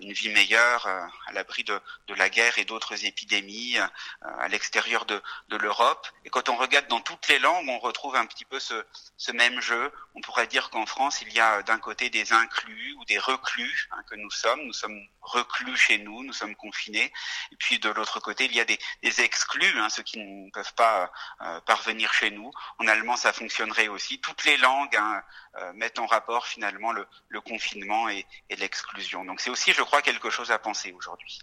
une 0.00 0.12
vie 0.12 0.28
meilleure 0.30 0.86
à 0.86 1.32
l'abri 1.32 1.64
de, 1.64 1.80
de, 2.08 2.14
la 2.14 2.28
guerre 2.28 2.58
et 2.58 2.64
d'autres 2.64 3.04
épidémies 3.06 3.76
à 4.20 4.48
l'extérieur 4.48 5.06
de, 5.06 5.22
l'Europe 5.56 6.06
Et 6.24 6.30
quand 6.30 6.48
on 6.48 6.56
regarde 6.56 6.86
dans 6.88 7.00
toutes 7.00 7.28
les 7.28 7.38
langues, 7.38 7.68
on 7.68 7.78
retrouve 7.78 8.16
un 8.16 8.26
petit 8.26 8.44
peu 8.44 8.60
ce, 8.60 8.84
même 9.32 9.60
jeu. 9.60 9.92
On 10.14 10.20
pourrait 10.20 10.46
dire 10.46 10.70
qu'en 10.70 10.86
France, 10.86 11.22
il 11.22 11.32
y 11.32 11.40
a 11.40 11.62
d'un 11.62 11.78
côté 11.78 12.10
des 12.10 12.32
inclus 12.32 12.94
ou 12.98 13.04
des 13.04 13.18
reclus 13.18 13.88
hein, 13.90 14.02
que 14.08 14.14
nous 14.16 14.30
sommes. 14.30 14.60
Nous 14.62 14.72
sommes 14.72 15.00
reclus 15.22 15.76
chez 15.76 15.98
nous, 15.98 16.22
nous 16.24 16.32
sommes 16.32 16.54
confinés. 16.56 17.12
Et 17.52 17.56
puis 17.56 17.78
de 17.78 17.88
l'autre 17.90 18.20
côté, 18.20 18.44
il 18.46 18.54
y 18.54 18.60
a 18.60 18.64
des, 18.64 18.78
des 19.02 19.20
exclus, 19.20 19.78
hein, 19.78 19.88
ceux 19.88 20.02
qui 20.02 20.18
ne 20.18 20.50
peuvent 20.50 20.74
pas 20.74 21.10
euh, 21.42 21.60
parvenir 21.62 22.12
chez 22.12 22.30
nous. 22.30 22.50
En 22.78 22.86
allemand, 22.86 23.16
ça 23.16 23.32
fonctionnerait 23.32 23.88
aussi. 23.88 24.20
Toutes 24.20 24.44
les 24.44 24.56
langues 24.56 24.96
hein, 24.96 25.22
euh, 25.56 25.72
mettent 25.74 25.98
en 25.98 26.06
rapport 26.06 26.46
finalement 26.46 26.92
le, 26.92 27.06
confinement 27.44 28.08
et 28.08 28.26
l'exclusion. 28.50 29.24
Donc 29.24 29.40
c'est 29.40 29.50
aussi, 29.50 29.72
je 29.72 29.82
crois, 29.82 30.02
quelque 30.02 30.30
chose 30.30 30.50
à 30.50 30.58
penser 30.58 30.92
aujourd'hui. 30.92 31.38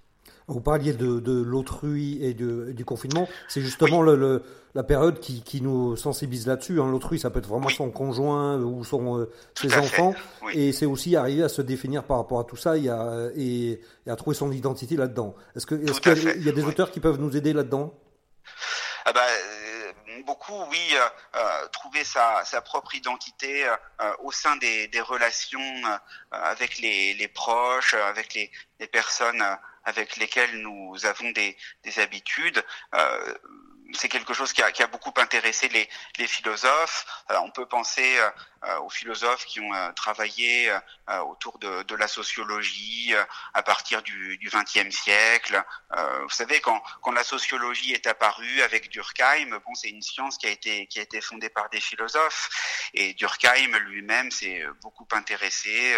Vous 0.48 0.62
parliez 0.62 0.94
de, 0.94 1.20
de 1.20 1.42
l'autrui 1.42 2.24
et 2.24 2.34
de, 2.34 2.72
du 2.72 2.86
confinement. 2.86 3.28
C'est 3.48 3.62
justement 3.62 4.02
le, 4.02 4.16
le, 4.16 4.44
la 4.76 4.84
période 4.84 5.20
qui, 5.20 5.42
qui 5.42 5.62
nous 5.62 5.96
sensibilise 5.96 6.48
là-dessus. 6.48 6.82
Hein. 6.82 6.90
L'autrui, 6.92 7.20
ça 7.20 7.30
peut 7.30 7.40
être 7.40 7.48
vraiment 7.48 7.70
son 7.70 7.92
conjoint 7.92 8.58
ou 8.58 8.84
son, 8.84 9.20
euh, 9.20 9.32
ses 9.56 9.78
enfants. 9.78 10.14
Et 10.54 10.72
c'est 10.72 10.86
aussi 10.86 11.16
arriver 11.16 11.44
à 11.44 11.50
se 11.50 11.62
définir 11.62 12.04
par 12.04 12.18
rapport 12.18 12.40
à 12.40 12.44
tout 12.44 12.58
ça 12.58 12.78
et 12.78 12.90
à, 12.90 13.30
et, 13.36 13.82
à 14.08 14.16
trouver 14.16 14.36
son 14.36 14.52
identité 14.52 14.96
là-dedans. 14.96 15.36
Est-ce 15.56 15.66
qu'il 15.66 16.44
y, 16.44 16.50
a 16.50 16.52
des 16.52 16.64
auteurs 16.66 16.92
qui 16.92 17.00
peuvent 17.00 17.20
nous 17.20 17.36
aider 17.38 17.54
là-dedans? 17.54 17.94
Ah 19.06 19.12
bah, 19.12 19.22
euh, 19.22 19.64
beaucoup, 20.26 20.62
oui, 20.70 20.90
euh, 20.94 21.10
euh, 21.36 21.68
trouver 21.70 22.04
sa, 22.04 22.44
sa, 22.46 22.62
propre 22.62 22.96
identité 22.96 23.66
euh, 23.66 24.14
au 24.20 24.32
sein 24.32 24.56
des, 24.58 24.88
des 24.88 25.02
relations 25.02 25.60
avec 26.32 26.80
les, 26.80 27.14
les, 27.14 27.28
proches, 27.28 27.94
avec 27.94 28.34
les, 28.34 28.52
les 28.80 28.88
personnes 28.88 29.44
avec 29.84 30.18
lesquelles 30.18 30.62
nous 30.62 31.06
avons 31.06 31.32
des, 31.32 31.58
des 31.84 32.00
habitudes. 32.00 32.64
C'est 33.94 34.10
quelque 34.10 34.34
chose 34.34 34.54
qui 34.54 34.62
a, 34.62 34.88
beaucoup 34.88 35.14
intéressé 35.18 35.70
les, 35.70 36.28
philosophes. 36.28 37.06
on 37.30 37.52
peut 37.52 37.66
penser 37.66 38.18
aux 38.82 38.90
philosophes 38.90 39.46
qui 39.46 39.60
ont 39.60 39.94
travaillé 39.96 40.74
autour 41.26 41.60
de, 41.60 41.96
la 41.96 42.08
sociologie 42.08 43.14
à 43.54 43.64
partir 43.64 44.02
du 44.02 44.40
XXe 44.44 44.96
siècle. 44.96 45.62
vous 45.92 46.30
savez, 46.30 46.62
quand, 46.62 46.82
la 47.14 47.24
sociologie 47.24 47.94
est 47.94 48.08
apparue 48.08 48.62
avec 48.62 48.90
Durkheim, 48.90 49.60
bon, 49.66 49.76
c'est 49.76 49.90
une 49.90 50.02
science 50.02 50.38
qui 50.38 50.48
a 50.48 50.50
été 50.50 51.22
fondée 51.22 51.50
par 51.50 51.70
des 51.70 51.80
philosophes 51.80 52.50
et 52.94 53.14
Durkheim 53.14 53.78
lui-même 53.80 54.32
s'est 54.32 54.64
beaucoup 54.82 55.08
intéressé 55.12 55.96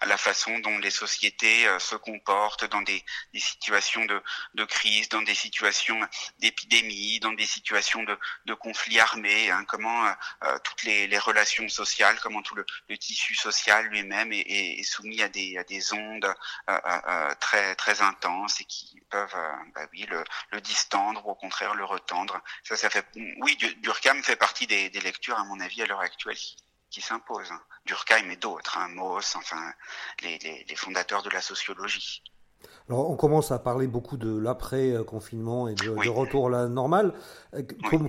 à 0.00 0.06
la 0.06 0.16
façon 0.16 0.58
dont 0.60 0.78
les 0.78 0.90
sociétés 0.90 1.66
se 1.78 1.96
comportent 1.96 2.64
dans 2.64 2.82
des, 2.82 3.04
des 3.32 3.40
situations 3.40 4.04
de, 4.04 4.22
de 4.54 4.64
crise, 4.64 5.08
dans 5.08 5.22
des 5.22 5.34
situations 5.34 6.00
d'épidémie, 6.38 7.20
dans 7.20 7.32
des 7.36 7.46
situations 7.46 8.02
de, 8.02 8.54
conflits 8.54 8.98
armés, 8.98 9.50
hein, 9.50 9.64
comment 9.68 10.06
euh, 10.06 10.12
euh, 10.44 10.58
toutes 10.64 10.82
les, 10.82 11.18
relations 11.18 11.68
sociales, 11.68 12.18
comment 12.20 12.42
tout 12.42 12.54
le, 12.54 12.64
tissu 12.98 13.34
social 13.34 13.86
lui-même 13.86 14.32
est, 14.32 14.82
soumis 14.82 15.22
à 15.22 15.28
des, 15.28 15.92
ondes 15.92 16.34
euh, 16.68 17.34
très 17.38 18.00
intenses 18.02 18.60
et 18.60 18.64
qui 18.64 19.00
peuvent, 19.10 19.36
bah 19.74 19.86
oui, 19.92 20.06
le, 20.50 20.60
distendre 20.60 21.26
ou 21.26 21.30
au 21.30 21.34
contraire 21.34 21.74
le 21.74 21.84
retendre. 21.84 22.40
Ça, 22.64 22.76
ça 22.76 22.90
fait, 22.90 23.06
oui, 23.40 23.56
Durkheim 23.78 24.22
fait 24.22 24.36
partie 24.36 24.66
des, 24.66 24.88
lectures 25.00 25.38
à 25.38 25.44
mon 25.44 25.60
avis 25.60 25.82
à 25.82 25.86
l'heure 25.86 26.00
actuelle 26.00 26.38
qui 26.90 27.00
s'imposent. 27.00 27.52
Hein. 27.52 27.62
Durkheim 27.84 28.30
et 28.30 28.36
d'autres, 28.36 28.78
hein, 28.78 28.88
Mauss, 28.88 29.36
enfin 29.36 29.72
les 30.22 30.76
fondateurs 30.76 31.22
de 31.22 31.30
la 31.30 31.42
sociologie. 31.42 32.22
Alors, 32.88 33.10
on 33.10 33.16
commence 33.16 33.50
à 33.50 33.58
parler 33.58 33.88
beaucoup 33.88 34.16
de 34.16 34.38
l'après-confinement 34.38 35.66
et 35.66 35.74
de, 35.74 36.08
retour 36.08 36.46
à 36.46 36.50
la 36.50 36.68
normale. 36.68 37.14
Euh, 37.54 37.62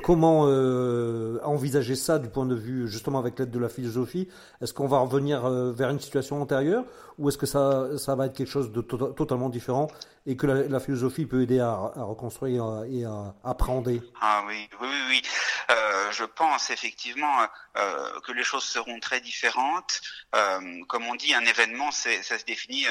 comment 0.03 0.43
euh, 0.45 1.39
envisager 1.43 1.95
ça 1.95 2.19
du 2.19 2.29
point 2.29 2.45
de 2.45 2.53
vue, 2.53 2.87
justement, 2.87 3.17
avec 3.17 3.39
l'aide 3.39 3.49
de 3.49 3.57
la 3.57 3.69
philosophie? 3.69 4.27
Est-ce 4.61 4.75
qu'on 4.75 4.85
va 4.85 4.99
revenir 4.99 5.45
euh, 5.45 5.71
vers 5.71 5.89
une 5.89 5.99
situation 5.99 6.39
antérieure 6.39 6.83
ou 7.17 7.27
est-ce 7.27 7.39
que 7.39 7.47
ça, 7.47 7.97
ça 7.97 8.13
va 8.13 8.27
être 8.27 8.33
quelque 8.33 8.51
chose 8.51 8.71
de 8.71 8.81
tota-, 8.81 9.15
totalement 9.15 9.49
différent 9.49 9.87
et 10.27 10.35
que 10.35 10.45
la, 10.45 10.79
philosophie 10.79 11.25
peut 11.25 11.41
aider 11.41 11.59
à, 11.59 11.93
reconstruire 11.95 12.83
et 12.87 13.03
à 13.03 13.33
appréhender? 13.43 14.03
Ah 14.21 14.43
oui, 14.47 14.69
oui, 14.79 14.87
oui. 15.09 15.21
Euh, 15.69 16.11
je 16.11 16.23
pense 16.23 16.69
effectivement 16.69 17.45
euh, 17.75 18.19
que 18.21 18.31
les 18.31 18.43
choses 18.43 18.63
seront 18.63 18.99
très 18.99 19.19
différentes. 19.19 20.01
Euh, 20.35 20.83
comme 20.85 21.05
on 21.07 21.15
dit, 21.15 21.33
un 21.33 21.45
événement, 21.45 21.91
ça 21.91 22.21
se 22.21 22.45
définit, 22.45 22.85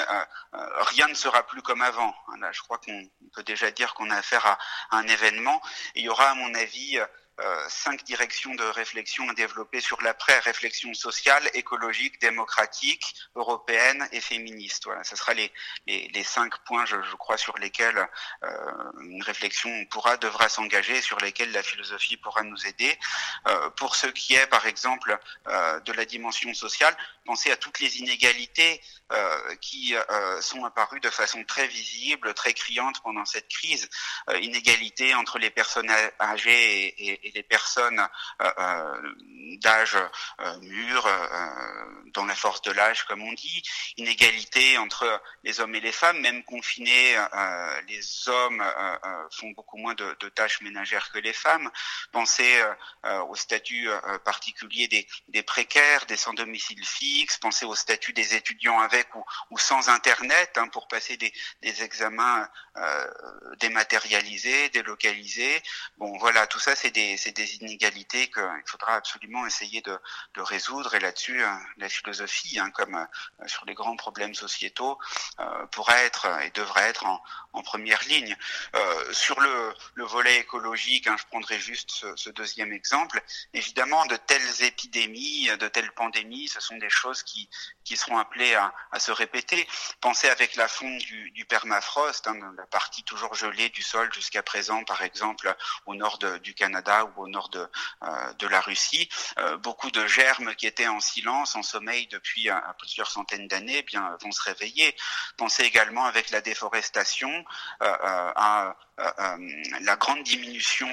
rien 0.53 1.09
ne 1.09 1.15
sera 1.15 1.47
plus 1.47 1.63
comme 1.63 1.83
avant. 1.83 2.15
Là, 2.39 2.53
je 2.53 2.61
crois 2.61 2.79
qu'on 2.79 3.09
peut 3.35 3.43
déjà 3.43 3.71
dire 3.71 3.95
qu'on 3.95 4.11
a 4.11 4.17
affaire 4.17 4.45
à, 4.47 4.59
un 4.91 5.07
événement. 5.07 5.61
il 5.95 6.05
y 6.05 6.09
aura, 6.09 6.31
à 6.31 6.35
mon 6.35 6.55
avis, 6.55 6.99
euh, 6.99 7.07
cinq 7.69 8.05
directions 8.05 8.55
de 8.55 8.65
réflexion 8.65 9.29
à 9.29 9.35
développer 9.35 9.81
sur 9.81 10.01
l'après, 10.03 10.39
réflexion 10.41 10.93
sociale, 10.95 11.43
écologique, 11.55 12.21
démocratique, 12.21 13.15
européenne 13.35 14.09
et 14.13 14.21
féministe. 14.21 14.85
Voilà, 14.85 15.05
ce 15.05 15.17
sera 15.17 15.35
les, 15.35 15.53
les, 15.87 16.25
cinq 16.25 16.57
points, 16.65 16.87
je, 16.87 16.97
crois, 17.17 17.37
sur 17.37 17.57
lesquels 17.59 18.09
euh, 18.43 18.49
une 19.01 19.23
réflexion 19.23 19.71
pourra, 19.87 20.17
devra 20.17 20.49
s'engager, 20.49 21.01
sur 21.01 21.19
lesquels 21.19 21.53
la 21.53 21.63
philosophie 21.63 22.17
pourra 22.17 22.43
nous 22.43 22.67
aider. 22.67 22.99
Euh, 23.49 23.71
pour 23.71 23.97
ce 23.97 24.07
qui 24.07 24.35
est, 24.35 24.47
par 24.47 24.67
exemple, 24.67 25.19
euh, 25.49 25.81
de 25.81 25.93
la 25.93 26.05
dimension 26.05 26.53
sociale, 26.55 26.97
pensez 27.25 27.51
à 27.51 27.57
toutes 27.57 27.81
les 27.81 27.99
inégalités 27.99 28.81
euh, 29.13 29.55
qui 29.61 29.95
sont 30.41 30.65
apparues 30.65 31.01
de 31.01 31.11
façon 31.11 31.45
très 31.45 31.67
visible, 31.67 32.35
très 32.35 32.55
criante 32.55 33.01
pendant 33.03 33.25
cette 33.25 33.49
crise. 33.49 33.89
inégalités 34.41 35.15
entre 35.15 35.39
les 35.39 35.51
personnes 35.51 35.91
âgées 36.21 36.87
et, 36.87 37.11
et 37.11 37.27
et 37.27 37.33
les 37.33 37.43
personnes 37.43 38.07
euh, 38.43 38.53
euh, 38.59 39.13
d'âge 39.61 39.97
euh, 40.41 40.59
mûr, 40.61 41.09
dans 42.13 42.25
la 42.25 42.35
force 42.35 42.63
de 42.63 42.71
l'âge, 42.71 43.05
comme 43.05 43.23
on 43.23 43.33
dit, 43.33 43.63
inégalité 43.97 44.79
entre 44.79 45.23
les 45.45 45.61
hommes 45.61 45.75
et 45.75 45.81
les 45.81 45.93
femmes, 45.93 46.21
même 46.21 46.43
confinés, 46.45 47.17
les 47.89 48.29
hommes 48.29 48.65
font 49.33 49.51
beaucoup 49.51 49.77
moins 49.77 49.95
de, 49.95 50.17
de, 50.21 50.29
tâches 50.29 50.61
ménagères 50.63 51.11
que 51.13 51.19
les 51.19 51.33
femmes. 51.33 51.71
Pensez 52.13 52.63
au 53.29 53.35
statut 53.35 53.89
particulier 54.25 54.89
des, 54.89 55.07
des, 55.29 55.43
précaires, 55.43 56.07
des 56.07 56.17
sans 56.17 56.33
domicile 56.33 56.85
fixe, 56.85 57.37
pensez 57.39 57.67
au 57.67 57.75
statut 57.75 58.13
des 58.13 58.35
étudiants 58.35 58.81
avec 58.81 58.96
ou, 59.51 59.59
sans 59.59 59.89
Internet 59.89 60.57
hein, 60.57 60.69
pour 60.69 60.89
passer 60.89 61.17
des, 61.17 61.33
examens 61.83 62.49
dématérialisés, 63.61 64.69
délocalisés. 64.71 65.63
Bon, 65.99 66.17
voilà, 66.19 66.47
tout 66.47 66.59
ça, 66.59 66.77
c'est 66.77 66.91
des, 66.91 67.17
des 67.17 67.55
inégalités 67.57 68.31
qu'il 68.31 68.63
faudra 68.67 68.95
absolument 68.95 69.47
essayer 69.47 69.81
de, 69.83 69.99
de 70.35 70.41
résoudre. 70.41 70.95
Et 70.95 71.01
là-dessus, 71.01 71.43
euh, 71.43 71.49
la 71.77 71.89
philosophie, 71.89 72.59
hein, 72.59 72.71
comme 72.71 72.95
euh, 72.95 73.47
sur 73.47 73.65
les 73.67 73.75
grands 73.75 73.97
problèmes 73.97 74.35
sociétaux, 74.35 74.99
euh, 75.41 75.67
pourrait 75.67 76.07
être 76.07 76.27
et 76.43 76.51
devrait 76.51 76.89
être 76.89 77.07
en, 77.07 77.23
en 77.53 77.63
première 77.63 78.03
ligne. 78.05 78.37
Euh, 78.75 79.13
sur 79.13 79.41
le, 79.41 79.75
le, 79.95 80.05
volet 80.05 80.39
écologique, 80.39 81.07
hein, 81.07 81.17
je 81.19 81.25
prendrai 81.27 81.59
juste 81.59 81.91
ce, 81.91 82.15
ce, 82.17 82.31
deuxième 82.31 82.73
exemple. 82.73 83.21
Évidemment, 83.53 84.05
de 84.07 84.17
telles 84.17 84.63
épidémies, 84.63 85.49
de 85.59 85.69
telles 85.69 85.93
pandémies, 85.93 86.49
ce 86.49 86.61
sont 86.61 86.77
des 86.77 86.91
choses 86.91 87.23
qui, 87.23 87.49
qui 87.85 87.97
seront 87.97 88.19
appelées 88.19 88.55
à, 88.55 88.73
à 88.93 89.01
se 89.01 89.13
répéter. 89.13 89.67
Pensez 90.01 90.29
avec 90.29 90.57
la 90.57 90.69
fonte 90.69 90.99
du, 90.99 91.31
du 91.31 91.45
permafrost, 91.45 92.27
hein, 92.27 92.39
la 92.57 92.67
partie 92.67 93.03
toujours 93.05 93.35
gelée 93.35 93.69
du 93.71 93.83
sol 93.83 94.13
jusqu'à 94.13 94.43
présent, 94.43 94.85
par 94.85 95.03
exemple, 95.03 95.55
au 95.87 95.95
nord 95.95 96.19
du 96.43 96.55
Canada 96.55 97.05
ou 97.05 97.25
au 97.25 97.29
nord 97.29 97.49
de, 97.51 97.69
euh, 98.03 98.33
de 98.35 98.47
la 98.47 98.61
Russie, 98.61 99.09
euh, 99.39 99.57
beaucoup 99.57 99.91
de 99.91 100.07
germes 100.07 100.55
qui 100.55 100.67
étaient 100.67 100.89
en 100.89 101.01
silence, 101.01 101.57
en 101.57 101.63
sommeil 101.63 102.07
depuis 102.09 102.51
euh, 102.51 102.55
plusieurs 102.79 103.11
centaines 103.11 103.49
d'années, 103.49 103.79
eh 103.79 103.83
bien 103.83 104.17
vont 104.21 104.33
se 104.33 104.43
réveiller. 104.43 104.97
Pensez 105.37 105.65
également 105.65 106.05
avec 106.05 106.31
la 106.31 106.41
déforestation 106.41 107.45
à 107.81 108.77
la 108.99 109.97
grande 109.97 110.23
diminution 110.23 110.89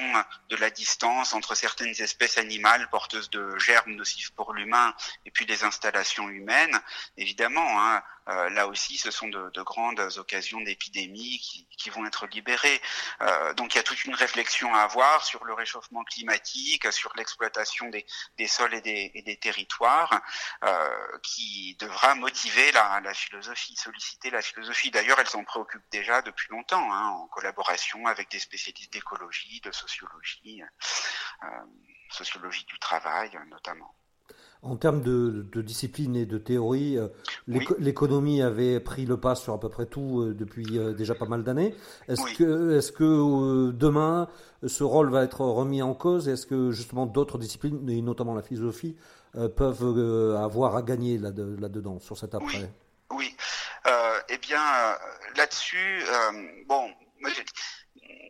de 0.50 0.56
la 0.56 0.70
distance 0.70 1.32
entre 1.32 1.54
certaines 1.54 1.94
espèces 2.00 2.38
animales 2.38 2.88
porteuses 2.90 3.30
de 3.30 3.56
germes 3.58 3.94
nocifs 3.94 4.30
pour 4.32 4.52
l'humain 4.52 4.94
et 5.24 5.30
puis 5.30 5.46
les 5.46 5.64
installations 5.64 6.28
humaines. 6.28 6.78
Évidemment, 7.16 7.80
hein, 7.80 8.02
euh, 8.28 8.48
là 8.50 8.66
aussi, 8.66 8.96
ce 8.96 9.10
sont 9.10 9.28
de, 9.28 9.50
de 9.50 9.62
grandes 9.62 10.00
occasions 10.16 10.60
d'épidémies 10.60 11.38
qui, 11.40 11.90
vont 11.90 12.06
être 12.06 12.26
libérées. 12.26 12.80
Euh, 13.20 13.52
donc 13.54 13.74
il 13.74 13.76
y 13.76 13.80
a 13.80 13.82
toute 13.82 14.04
une 14.04 14.14
réflexion 14.14 14.74
à 14.74 14.80
avoir 14.80 15.22
sur 15.22 15.44
le 15.44 15.52
réchauffement 15.52 16.02
climatique, 16.04 16.90
sur 16.92 17.12
l'exploitation 17.14 17.90
des, 17.90 18.46
sols 18.48 18.74
et 18.74 18.80
des, 18.80 19.36
territoires, 19.36 20.22
euh, 20.64 21.18
qui 21.22 21.76
devra 21.78 22.14
motiver 22.14 22.72
la, 22.72 23.12
philosophie, 23.12 23.76
solliciter 23.76 24.30
la 24.30 24.40
philosophie. 24.40 24.90
D'ailleurs, 24.90 25.20
elle 25.20 25.28
s'en 25.28 25.44
préoccupe 25.44 25.84
déjà 25.92 26.22
depuis 26.22 26.48
longtemps, 26.50 26.90
hein, 26.90 27.08
en 27.08 27.26
collaboration 27.28 28.06
avec 28.06 28.30
des 28.30 28.38
spécialistes 28.38 28.92
d'écologie, 28.92 29.60
de 29.60 29.70
sociologie, 29.70 30.62
sociologie 32.10 32.64
du 32.64 32.78
travail 32.78 33.38
notamment. 33.50 33.94
En 34.64 34.76
termes 34.76 35.02
de, 35.02 35.46
de, 35.52 35.60
discipline 35.60 36.16
et 36.16 36.24
de 36.24 36.38
théorie, 36.38 36.96
euh, 36.96 37.08
l'économie 37.78 38.40
avait 38.40 38.80
pris 38.80 39.04
le 39.04 39.20
pas 39.20 39.34
sur 39.34 39.52
à 39.52 39.60
peu 39.60 39.68
près 39.68 39.84
tout 39.84 40.22
euh, 40.22 40.34
depuis 40.34 40.78
euh, 40.78 40.94
déjà 40.94 41.14
pas 41.14 41.26
mal 41.26 41.44
d'années. 41.44 41.74
Est-ce 42.08 42.34
que, 42.34 42.78
est 42.78 42.94
que 42.94 43.70
demain, 43.72 44.26
ce 44.66 44.82
rôle 44.82 45.10
va 45.10 45.22
être 45.22 45.42
remis 45.42 45.82
en 45.82 45.92
cause? 45.92 46.30
Est-ce 46.30 46.46
que 46.46 46.70
justement 46.70 47.04
d'autres 47.04 47.36
disciplines, 47.36 47.86
et 47.90 48.00
notamment 48.00 48.34
la 48.34 48.42
philosophie, 48.42 48.96
peuvent 49.56 50.36
avoir 50.38 50.76
à 50.76 50.82
gagner 50.82 51.18
là-dedans, 51.18 51.98
sur 51.98 52.16
cet 52.16 52.34
après? 52.34 52.70
Oui, 53.10 53.36
eh 54.28 54.38
bien, 54.38 54.62
là-dessus, 55.36 56.04
bon, 56.66 56.88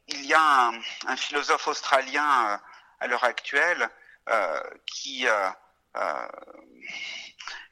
il 0.08 0.26
y 0.26 0.34
a 0.34 0.68
un, 0.68 0.72
un 1.06 1.16
philosophe 1.16 1.68
australien 1.68 2.58
à 3.00 3.06
l'heure 3.06 3.24
actuelle 3.24 3.88
qui 4.86 5.26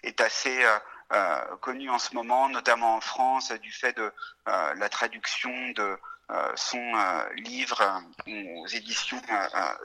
est 0.03 0.21
assez 0.21 0.65
euh, 0.65 0.79
euh, 1.13 1.57
connu 1.61 1.91
en 1.91 1.99
ce 1.99 2.15
moment, 2.15 2.49
notamment 2.49 2.97
en 2.97 3.01
France, 3.01 3.53
du 3.53 3.73
fait 3.73 3.97
de 3.97 4.13
la 4.47 4.89
traduction 4.89 5.71
de 5.71 5.99
son 6.55 6.93
livre 7.37 8.03
aux 8.27 8.67
éditions 8.69 9.21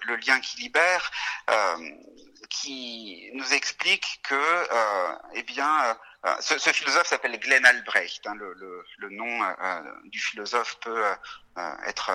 Le 0.06 0.16
lien 0.18 0.40
qui 0.40 0.62
libère, 0.62 1.12
qui 2.50 3.30
nous 3.34 3.54
explique 3.54 4.22
que, 4.24 4.68
eh 5.34 5.44
bien, 5.44 5.98
ce, 6.40 6.72
philosophe 6.72 7.08
s'appelle 7.08 7.40
Glenn 7.40 7.66
Albrecht. 7.66 8.26
Hein, 8.28 8.36
le, 8.36 9.10
nom 9.10 9.44
euh, 9.44 9.82
du 10.06 10.20
philosophe 10.20 10.78
peut 10.82 11.06
euh, 11.58 11.76
être 11.86 12.12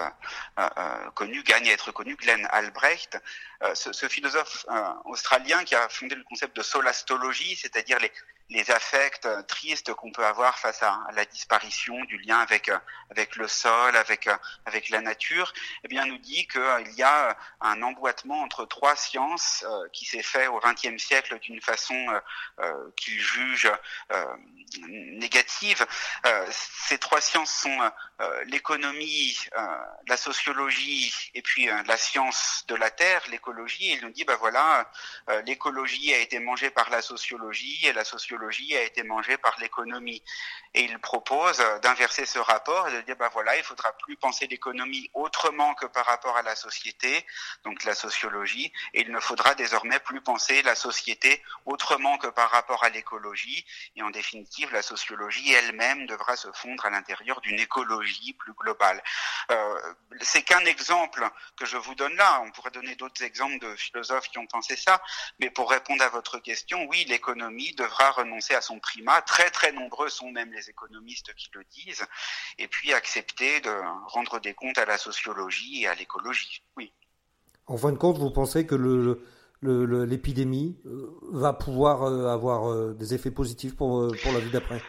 euh, 0.58 1.10
connu, 1.14 1.42
gagne 1.42 1.68
à 1.68 1.72
être 1.72 1.92
connu. 1.92 2.16
Glenn 2.16 2.46
Albrecht, 2.50 3.18
ce, 3.74 4.08
philosophe 4.08 4.66
australien 5.04 5.64
qui 5.64 5.74
a 5.74 5.88
fondé 5.88 6.14
le 6.14 6.24
concept 6.24 6.56
de 6.56 6.62
solastologie, 6.62 7.56
c'est-à-dire 7.56 7.98
les, 7.98 8.12
les 8.50 8.70
affects 8.70 9.28
tristes 9.46 9.94
qu'on 9.94 10.12
peut 10.12 10.24
avoir 10.24 10.58
face 10.58 10.82
à, 10.82 11.00
la 11.14 11.24
disparition 11.24 11.98
du 12.04 12.18
lien 12.18 12.38
avec 12.38 12.70
avec 13.10 13.36
le 13.36 13.48
sol, 13.48 13.96
avec 13.96 14.28
avec 14.66 14.88
la 14.90 15.00
nature, 15.00 15.52
eh 15.84 15.88
bien 15.88 16.04
nous 16.06 16.18
dit 16.18 16.46
qu'il 16.46 16.92
y 16.96 17.02
a 17.02 17.36
un 17.60 17.82
emboîtement 17.82 18.42
entre 18.42 18.64
trois 18.66 18.96
sciences 18.96 19.64
qui 19.92 20.04
s'est 20.04 20.22
fait 20.22 20.46
au 20.48 20.60
XXe 20.60 21.02
siècle 21.02 21.38
d'une 21.40 21.60
façon 21.60 22.06
qu'il 22.96 23.20
juge 23.20 23.70
négative. 24.88 25.86
ces 26.50 26.98
trois 26.98 27.20
sciences 27.20 27.54
sont 27.54 27.92
l'économie, 28.46 29.38
la 30.06 30.16
sociologie 30.16 31.14
et 31.34 31.42
puis 31.42 31.66
la 31.86 31.96
science 31.96 32.64
de 32.68 32.74
la 32.74 32.90
terre, 32.90 33.22
l'écologie. 33.30 33.92
Il 33.92 34.02
nous 34.02 34.10
dit, 34.10 34.24
bah 34.24 34.36
voilà, 34.36 34.90
l'écologie 35.46 36.14
a 36.14 36.18
été 36.18 36.38
mangée 36.38 36.70
par 36.70 36.90
la 36.90 37.02
sociologie 37.02 37.86
et 37.86 37.92
la 37.92 38.04
sociologie 38.04 38.31
a 38.76 38.82
été 38.82 39.02
mangée 39.02 39.36
par 39.36 39.56
l'économie. 39.60 40.22
Et 40.74 40.84
il 40.84 40.98
propose 40.98 41.58
d'inverser 41.82 42.26
ce 42.26 42.38
rapport 42.38 42.88
et 42.88 42.92
de 42.92 43.00
dire, 43.02 43.16
bah 43.16 43.30
voilà, 43.32 43.56
il 43.56 43.62
faudra 43.62 43.92
plus 43.92 44.16
penser 44.16 44.46
l'économie 44.46 45.10
autrement 45.14 45.74
que 45.74 45.86
par 45.86 46.06
rapport 46.06 46.36
à 46.36 46.42
la 46.42 46.56
société, 46.56 47.26
donc 47.64 47.84
la 47.84 47.94
sociologie, 47.94 48.72
et 48.94 49.02
il 49.02 49.12
ne 49.12 49.20
faudra 49.20 49.54
désormais 49.54 49.98
plus 50.00 50.20
penser 50.20 50.62
la 50.62 50.74
société 50.74 51.42
autrement 51.66 52.18
que 52.18 52.28
par 52.28 52.50
rapport 52.50 52.84
à 52.84 52.88
l'écologie. 52.88 53.66
Et 53.96 54.02
en 54.02 54.10
définitive, 54.10 54.72
la 54.72 54.82
sociologie 54.82 55.52
elle-même 55.52 56.06
devra 56.06 56.36
se 56.36 56.50
fondre 56.52 56.86
à 56.86 56.90
l'intérieur 56.90 57.40
d'une 57.40 57.60
écologie 57.60 58.32
plus 58.34 58.52
globale. 58.54 59.02
Euh, 59.50 59.94
c'est 60.20 60.42
qu'un 60.42 60.64
exemple 60.64 61.28
que 61.56 61.66
je 61.66 61.76
vous 61.76 61.94
donne 61.94 62.14
là. 62.16 62.40
On 62.44 62.50
pourrait 62.50 62.70
donner 62.70 62.94
d'autres 62.96 63.22
exemples 63.22 63.58
de 63.58 63.74
philosophes 63.76 64.28
qui 64.28 64.38
ont 64.38 64.46
pensé 64.46 64.76
ça. 64.76 65.02
Mais 65.38 65.50
pour 65.50 65.70
répondre 65.70 66.02
à 66.02 66.08
votre 66.08 66.38
question, 66.38 66.84
oui, 66.88 67.04
l'économie 67.08 67.74
devra 67.74 68.10
renoncer 68.22 68.54
à 68.54 68.60
son 68.60 68.78
primat. 68.78 69.22
Très, 69.22 69.50
très 69.50 69.72
nombreux 69.72 70.08
sont 70.08 70.30
même 70.30 70.52
les 70.52 70.70
économistes 70.70 71.34
qui 71.34 71.50
le 71.54 71.64
disent. 71.64 72.04
Et 72.58 72.68
puis 72.68 72.92
accepter 72.92 73.60
de 73.60 73.70
rendre 74.08 74.40
des 74.40 74.54
comptes 74.54 74.78
à 74.78 74.84
la 74.84 74.98
sociologie 74.98 75.82
et 75.82 75.88
à 75.88 75.94
l'écologie. 75.94 76.62
Oui. 76.76 76.92
En 77.66 77.76
fin 77.76 77.92
de 77.92 77.98
compte, 77.98 78.18
vous 78.18 78.30
pensez 78.30 78.66
que 78.66 78.74
l'épidémie 79.62 80.76
euh, 80.86 81.18
va 81.30 81.52
pouvoir 81.52 82.02
euh, 82.02 82.28
avoir 82.28 82.70
euh, 82.70 82.94
des 82.94 83.14
effets 83.14 83.30
positifs 83.30 83.76
pour, 83.76 84.14
pour 84.22 84.32
la 84.32 84.40
vie 84.40 84.50
d'après? 84.50 84.82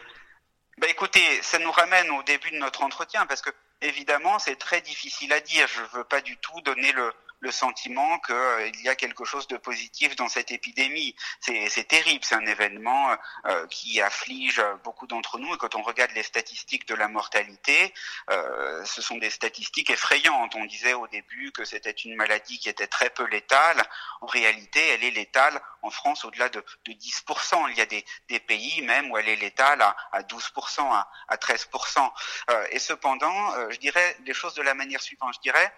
Ben 0.78 0.90
écoutez, 0.90 1.20
ça 1.42 1.58
nous 1.60 1.70
ramène 1.70 2.10
au 2.10 2.22
début 2.24 2.50
de 2.50 2.56
notre 2.56 2.82
entretien 2.82 3.26
parce 3.26 3.40
que 3.40 3.50
évidemment 3.80 4.40
c'est 4.40 4.56
très 4.56 4.80
difficile 4.80 5.32
à 5.32 5.40
dire. 5.40 5.68
Je 5.68 5.80
ne 5.80 5.98
veux 5.98 6.04
pas 6.04 6.20
du 6.20 6.36
tout 6.38 6.60
donner 6.62 6.90
le, 6.92 7.12
le 7.44 7.52
sentiment 7.52 8.18
qu'il 8.20 8.34
euh, 8.34 8.70
y 8.82 8.88
a 8.88 8.96
quelque 8.96 9.24
chose 9.24 9.46
de 9.48 9.58
positif 9.58 10.16
dans 10.16 10.28
cette 10.28 10.50
épidémie. 10.50 11.14
C'est 11.40 11.86
terrible, 11.86 12.24
c'est 12.24 12.34
un 12.34 12.46
événement 12.46 13.10
euh, 13.46 13.66
qui 13.68 14.00
afflige 14.00 14.62
beaucoup 14.82 15.06
d'entre 15.06 15.38
nous. 15.38 15.54
Et 15.54 15.58
quand 15.58 15.74
on 15.74 15.82
regarde 15.82 16.10
les 16.12 16.22
statistiques 16.22 16.88
de 16.88 16.94
la 16.94 17.06
mortalité, 17.06 17.92
euh, 18.30 18.82
ce 18.86 19.02
sont 19.02 19.18
des 19.18 19.28
statistiques 19.28 19.90
effrayantes. 19.90 20.54
On 20.54 20.64
disait 20.64 20.94
au 20.94 21.06
début 21.06 21.52
que 21.52 21.66
c'était 21.66 21.90
une 21.90 22.16
maladie 22.16 22.58
qui 22.58 22.70
était 22.70 22.86
très 22.86 23.10
peu 23.10 23.26
létale. 23.26 23.82
En 24.22 24.26
réalité, 24.26 24.80
elle 24.88 25.04
est 25.04 25.10
létale 25.10 25.60
en 25.82 25.90
France 25.90 26.24
au-delà 26.24 26.48
de, 26.48 26.64
de, 26.86 26.92
10%. 26.92 27.70
Il 27.70 27.76
y 27.76 27.82
a 27.82 27.86
des, 27.86 28.04
des, 28.28 28.40
pays 28.40 28.80
même 28.82 29.10
où 29.10 29.18
elle 29.18 29.28
est 29.28 29.36
létale 29.36 29.82
à, 29.82 29.94
à 30.12 30.22
12%, 30.22 30.80
à, 30.80 31.10
à 31.28 31.36
13%. 31.36 32.10
Euh, 32.50 32.66
et 32.70 32.78
cependant, 32.78 33.54
euh, 33.54 33.68
je 33.70 33.78
dirais 33.78 34.16
des 34.20 34.32
choses 34.32 34.54
de 34.54 34.62
la 34.62 34.72
manière 34.72 35.02
suivante. 35.02 35.34
Je 35.34 35.40
dirais, 35.40 35.72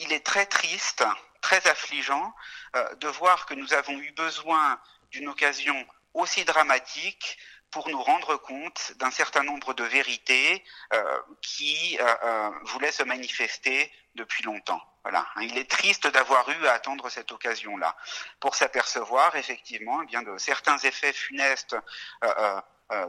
il 0.00 0.12
est 0.12 0.24
très 0.24 0.46
triste, 0.46 1.04
très 1.40 1.66
affligeant 1.68 2.34
euh, 2.76 2.94
de 2.96 3.08
voir 3.08 3.46
que 3.46 3.54
nous 3.54 3.72
avons 3.74 3.98
eu 3.98 4.12
besoin 4.12 4.80
d'une 5.10 5.28
occasion 5.28 5.86
aussi 6.14 6.44
dramatique 6.44 7.38
pour 7.70 7.88
nous 7.88 8.02
rendre 8.02 8.36
compte 8.36 8.92
d'un 8.96 9.12
certain 9.12 9.44
nombre 9.44 9.74
de 9.74 9.84
vérités 9.84 10.64
euh, 10.92 11.20
qui 11.40 11.96
euh, 12.00 12.50
voulaient 12.64 12.90
se 12.90 13.04
manifester 13.04 13.92
depuis 14.16 14.42
longtemps. 14.42 14.82
Voilà. 15.04 15.26
Il 15.40 15.56
est 15.56 15.70
triste 15.70 16.08
d'avoir 16.08 16.48
eu 16.48 16.66
à 16.66 16.72
attendre 16.72 17.08
cette 17.08 17.30
occasion-là 17.30 17.96
pour 18.40 18.56
s'apercevoir 18.56 19.36
effectivement 19.36 20.02
eh 20.02 20.06
bien 20.06 20.22
de 20.22 20.36
certains 20.36 20.78
effets 20.78 21.12
funestes 21.12 21.76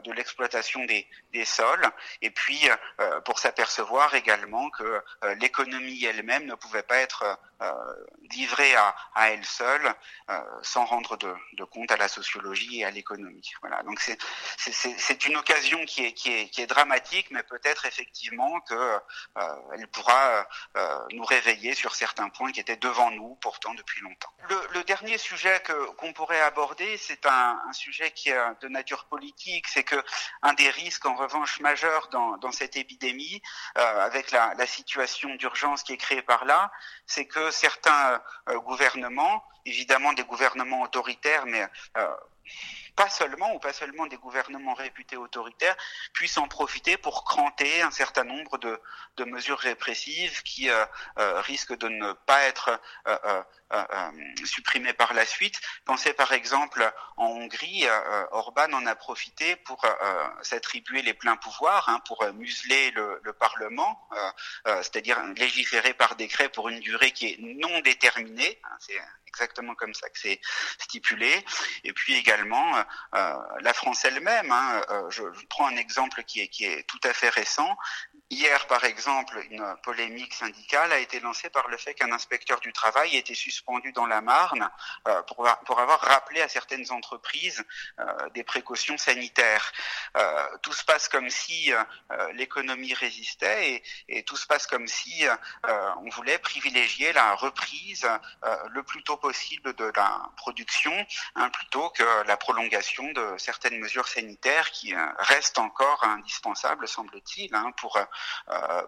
de 0.03 0.11
l'exploitation 0.11 0.85
des, 0.85 1.07
des, 1.33 1.45
sols, 1.45 1.85
et 2.21 2.29
puis 2.29 2.69
euh, 2.99 3.19
pour 3.21 3.39
s'apercevoir 3.39 4.13
également 4.15 4.69
que 4.69 5.01
euh, 5.23 5.35
l'économie 5.35 6.03
elle-même 6.05 6.45
ne 6.45 6.55
pouvait 6.55 6.83
pas 6.83 6.97
être 6.97 7.39
livrée 8.31 8.75
à, 8.75 8.95
elle 9.29 9.45
seule 9.45 9.93
sans 10.61 10.85
rendre 10.85 11.17
de, 11.17 11.63
compte 11.65 11.91
à 11.91 11.97
la 11.97 12.07
sociologie 12.07 12.79
et 12.79 12.85
à 12.85 12.91
l'économie. 12.91 13.51
Voilà. 13.61 13.83
Donc 13.83 13.99
c'est 14.57 15.25
une 15.25 15.37
occasion 15.37 15.83
qui 15.85 16.05
est, 16.05 16.13
qui 16.13 16.31
est, 16.31 16.49
qui 16.49 16.61
est 16.61 16.67
dramatique, 16.67 17.27
mais 17.31 17.43
peut-être 17.43 17.85
effectivement 17.85 18.59
que 18.61 18.99
elle 19.73 19.87
pourra 19.87 20.47
nous 21.11 21.23
réveiller 21.23 21.73
sur 21.73 21.95
certains 21.95 22.29
points 22.29 22.51
qui 22.51 22.59
étaient 22.59 22.77
devant 22.77 23.11
nous 23.11 23.35
pourtant 23.41 23.73
depuis 23.73 24.01
longtemps. 24.01 24.33
Le, 24.73 24.83
dernier 24.83 25.17
sujet 25.17 25.61
qu'on 25.97 26.11
pourrait 26.11 26.41
aborder, 26.41 26.97
c'est 26.97 27.25
un, 27.25 27.59
sujet 27.73 28.11
qui 28.11 28.29
est 28.29 28.61
de 28.61 28.67
nature 28.67 29.05
politique 29.05 29.67
c'est 29.67 29.83
que 29.83 30.01
un 30.41 30.53
des 30.53 30.69
risques 30.69 31.05
en 31.05 31.15
revanche 31.15 31.59
majeurs 31.59 32.07
dans, 32.09 32.37
dans 32.37 32.51
cette 32.51 32.75
épidémie, 32.75 33.41
euh, 33.77 34.05
avec 34.05 34.31
la 34.31 34.67
situation 34.67 35.33
d'urgence 35.35 35.83
qui 35.83 35.93
est 35.93 35.97
créée 35.97 36.21
par 36.21 36.45
là, 36.45 36.71
c'est 37.05 37.25
que 37.25 37.50
certains 37.51 38.21
euh, 38.49 38.59
gouvernements, 38.59 39.43
évidemment 39.65 40.13
des 40.13 40.23
gouvernements 40.23 40.81
autoritaires, 40.81 41.45
mais 41.45 41.67
euh, 41.97 42.07
pas 42.95 43.09
seulement 43.09 43.53
ou 43.53 43.59
pas 43.59 43.73
seulement 43.73 44.05
des 44.07 44.17
gouvernements 44.17 44.73
réputés 44.73 45.17
autoritaires 45.17 45.75
puissent 46.13 46.37
en 46.37 46.47
profiter 46.47 46.97
pour 46.97 47.23
cranter 47.23 47.81
un 47.81 47.91
certain 47.91 48.23
nombre 48.23 48.57
de, 48.57 48.79
de 49.17 49.23
mesures 49.23 49.59
répressives 49.59 50.43
qui 50.43 50.69
euh, 50.69 50.85
euh, 51.17 51.41
risquent 51.41 51.77
de 51.77 51.87
ne 51.87 52.13
pas 52.13 52.43
être 52.43 52.79
euh, 53.07 53.43
supprimées 54.43 54.93
par 54.93 55.13
la 55.13 55.25
suite. 55.25 55.59
Pensez 55.85 56.13
par 56.13 56.33
exemple 56.33 56.91
en 57.17 57.27
Hongrie, 57.27 57.85
Orban 58.31 58.73
en 58.73 58.85
a 58.85 58.95
profité 58.95 59.55
pour 59.55 59.85
s'attribuer 60.41 61.01
les 61.01 61.13
pleins 61.13 61.37
pouvoirs, 61.37 61.87
hein, 61.87 62.01
pour 62.05 62.25
museler 62.33 62.91
le, 62.91 63.21
le 63.23 63.31
Parlement, 63.31 64.09
c'est-à-dire 64.65 65.23
légiférer 65.37 65.93
par 65.93 66.17
décret 66.17 66.49
pour 66.49 66.67
une 66.67 66.81
durée 66.81 67.11
qui 67.11 67.27
est 67.27 67.37
non 67.39 67.79
déterminée. 67.79 68.59
Hein, 68.65 68.77
exactement 69.33 69.75
comme 69.75 69.93
ça 69.93 70.09
que 70.09 70.19
c'est 70.19 70.39
stipulé. 70.79 71.45
Et 71.83 71.93
puis 71.93 72.15
également 72.15 72.75
euh, 72.75 72.83
euh, 73.15 73.35
la 73.61 73.73
France 73.73 74.05
elle-même. 74.05 74.51
Hein, 74.51 74.81
euh, 74.89 75.09
je, 75.09 75.23
je, 75.33 75.45
prends 75.49 75.67
un 75.67 75.77
exemple 75.77 76.23
qui 76.23 76.41
est, 76.41 76.47
qui 76.47 76.65
est 76.65 76.83
tout 76.87 76.99
à 77.03 77.13
fait 77.13 77.29
récent. 77.29 77.75
Hier, 78.31 78.65
par 78.67 78.85
exemple, 78.85 79.45
une 79.49 79.75
polémique 79.83 80.33
syndicale 80.33 80.93
a 80.93 80.99
été 80.99 81.19
lancée 81.19 81.49
par 81.49 81.67
le 81.67 81.75
fait 81.75 81.93
qu'un 81.93 82.13
inspecteur 82.13 82.61
du 82.61 82.71
travail 82.71 83.17
était 83.17 83.35
suspendu 83.35 83.91
dans 83.91 84.05
la 84.05 84.21
Marne 84.21 84.69
euh, 85.09 85.21
pour, 85.23 85.45
avoir 85.79 85.99
rappelé 85.99 86.41
à 86.41 86.47
certaines 86.47 86.89
entreprises 86.93 87.61
euh, 87.99 88.29
des 88.29 88.45
précautions 88.45 88.97
sanitaires. 88.97 89.73
Euh, 90.15 90.47
tout 90.61 90.71
se 90.71 90.85
passe 90.85 91.09
comme 91.09 91.29
si 91.29 91.73
l'économie 92.33 92.93
résistait 92.93 93.73
et, 93.73 93.83
et, 94.07 94.23
tout 94.23 94.37
se 94.37 94.47
passe 94.47 94.65
comme 94.65 94.87
si 94.87 95.25
on 95.63 96.09
voulait 96.11 96.37
privilégier 96.37 97.11
la 97.13 97.35
reprise 97.35 98.07
le 98.69 98.83
plus 98.83 99.03
tôt 99.03 99.17
possible 99.17 99.73
de 99.73 99.91
la 99.95 100.29
production 100.37 100.93
hein, 101.35 101.49
plutôt 101.49 101.89
que 101.89 102.03
la 102.27 102.37
prolongation 102.37 103.11
de 103.11 103.35
certaines 103.37 103.79
mesures 103.79 104.07
sanitaires 104.07 104.71
qui 104.71 104.93
restent 105.19 105.59
encore 105.59 106.03
indispensables, 106.03 106.87
semble-t-il, 106.87 107.53
hein, 107.55 107.71
pour 107.77 107.97
euh, 107.97 108.05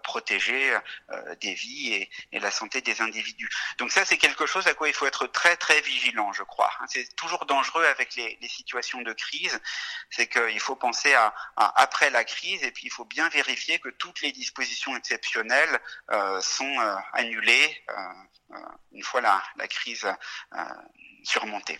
protéger 0.04 0.76
euh, 1.12 1.36
des 1.36 1.54
vies 1.54 2.08
et, 2.32 2.40
la 2.40 2.52
santé 2.52 2.82
des 2.82 3.00
individus. 3.02 3.50
Donc 3.78 3.92
ça, 3.92 4.04
c'est 4.04 4.18
quelque 4.18 4.46
chose 4.46 4.68
à 4.68 4.74
quoi 4.74 4.90
il 4.90 4.94
faut 4.94 5.06
être 5.06 5.28
très 5.28 5.56
très 5.56 5.80
vigilant, 5.82 6.34
je 6.34 6.44
crois. 6.44 6.72
Hein, 6.80 6.86
c'est 6.90 7.16
toujours 7.16 7.46
dangereux 7.46 7.86
avec 7.86 8.16
les, 8.16 8.38
situations 8.48 9.02
de 9.02 9.14
crise, 9.14 9.60
c'est 10.10 10.28
qu'il 10.28 10.60
faut 10.60 10.76
penser 10.76 11.14
à, 11.14 11.34
après 11.56 12.10
la 12.10 12.24
crise 12.24 12.64
et 12.64 12.72
puis 12.72 12.84
il 12.86 12.92
faut 12.92 13.06
bien 13.06 13.30
vérifier 13.30 13.80
que 13.80 13.90
toutes 13.90 14.22
les 14.22 14.32
dispositions 14.32 14.96
exceptionnelles 14.96 15.80
euh, 16.12 16.42
sont 16.42 16.80
euh, 16.80 16.96
annulées 17.14 17.84
euh, 17.90 18.56
une 18.92 19.04
fois 19.04 19.22
la 19.22 19.68
crise 19.68 20.06
surmontée. 21.24 21.80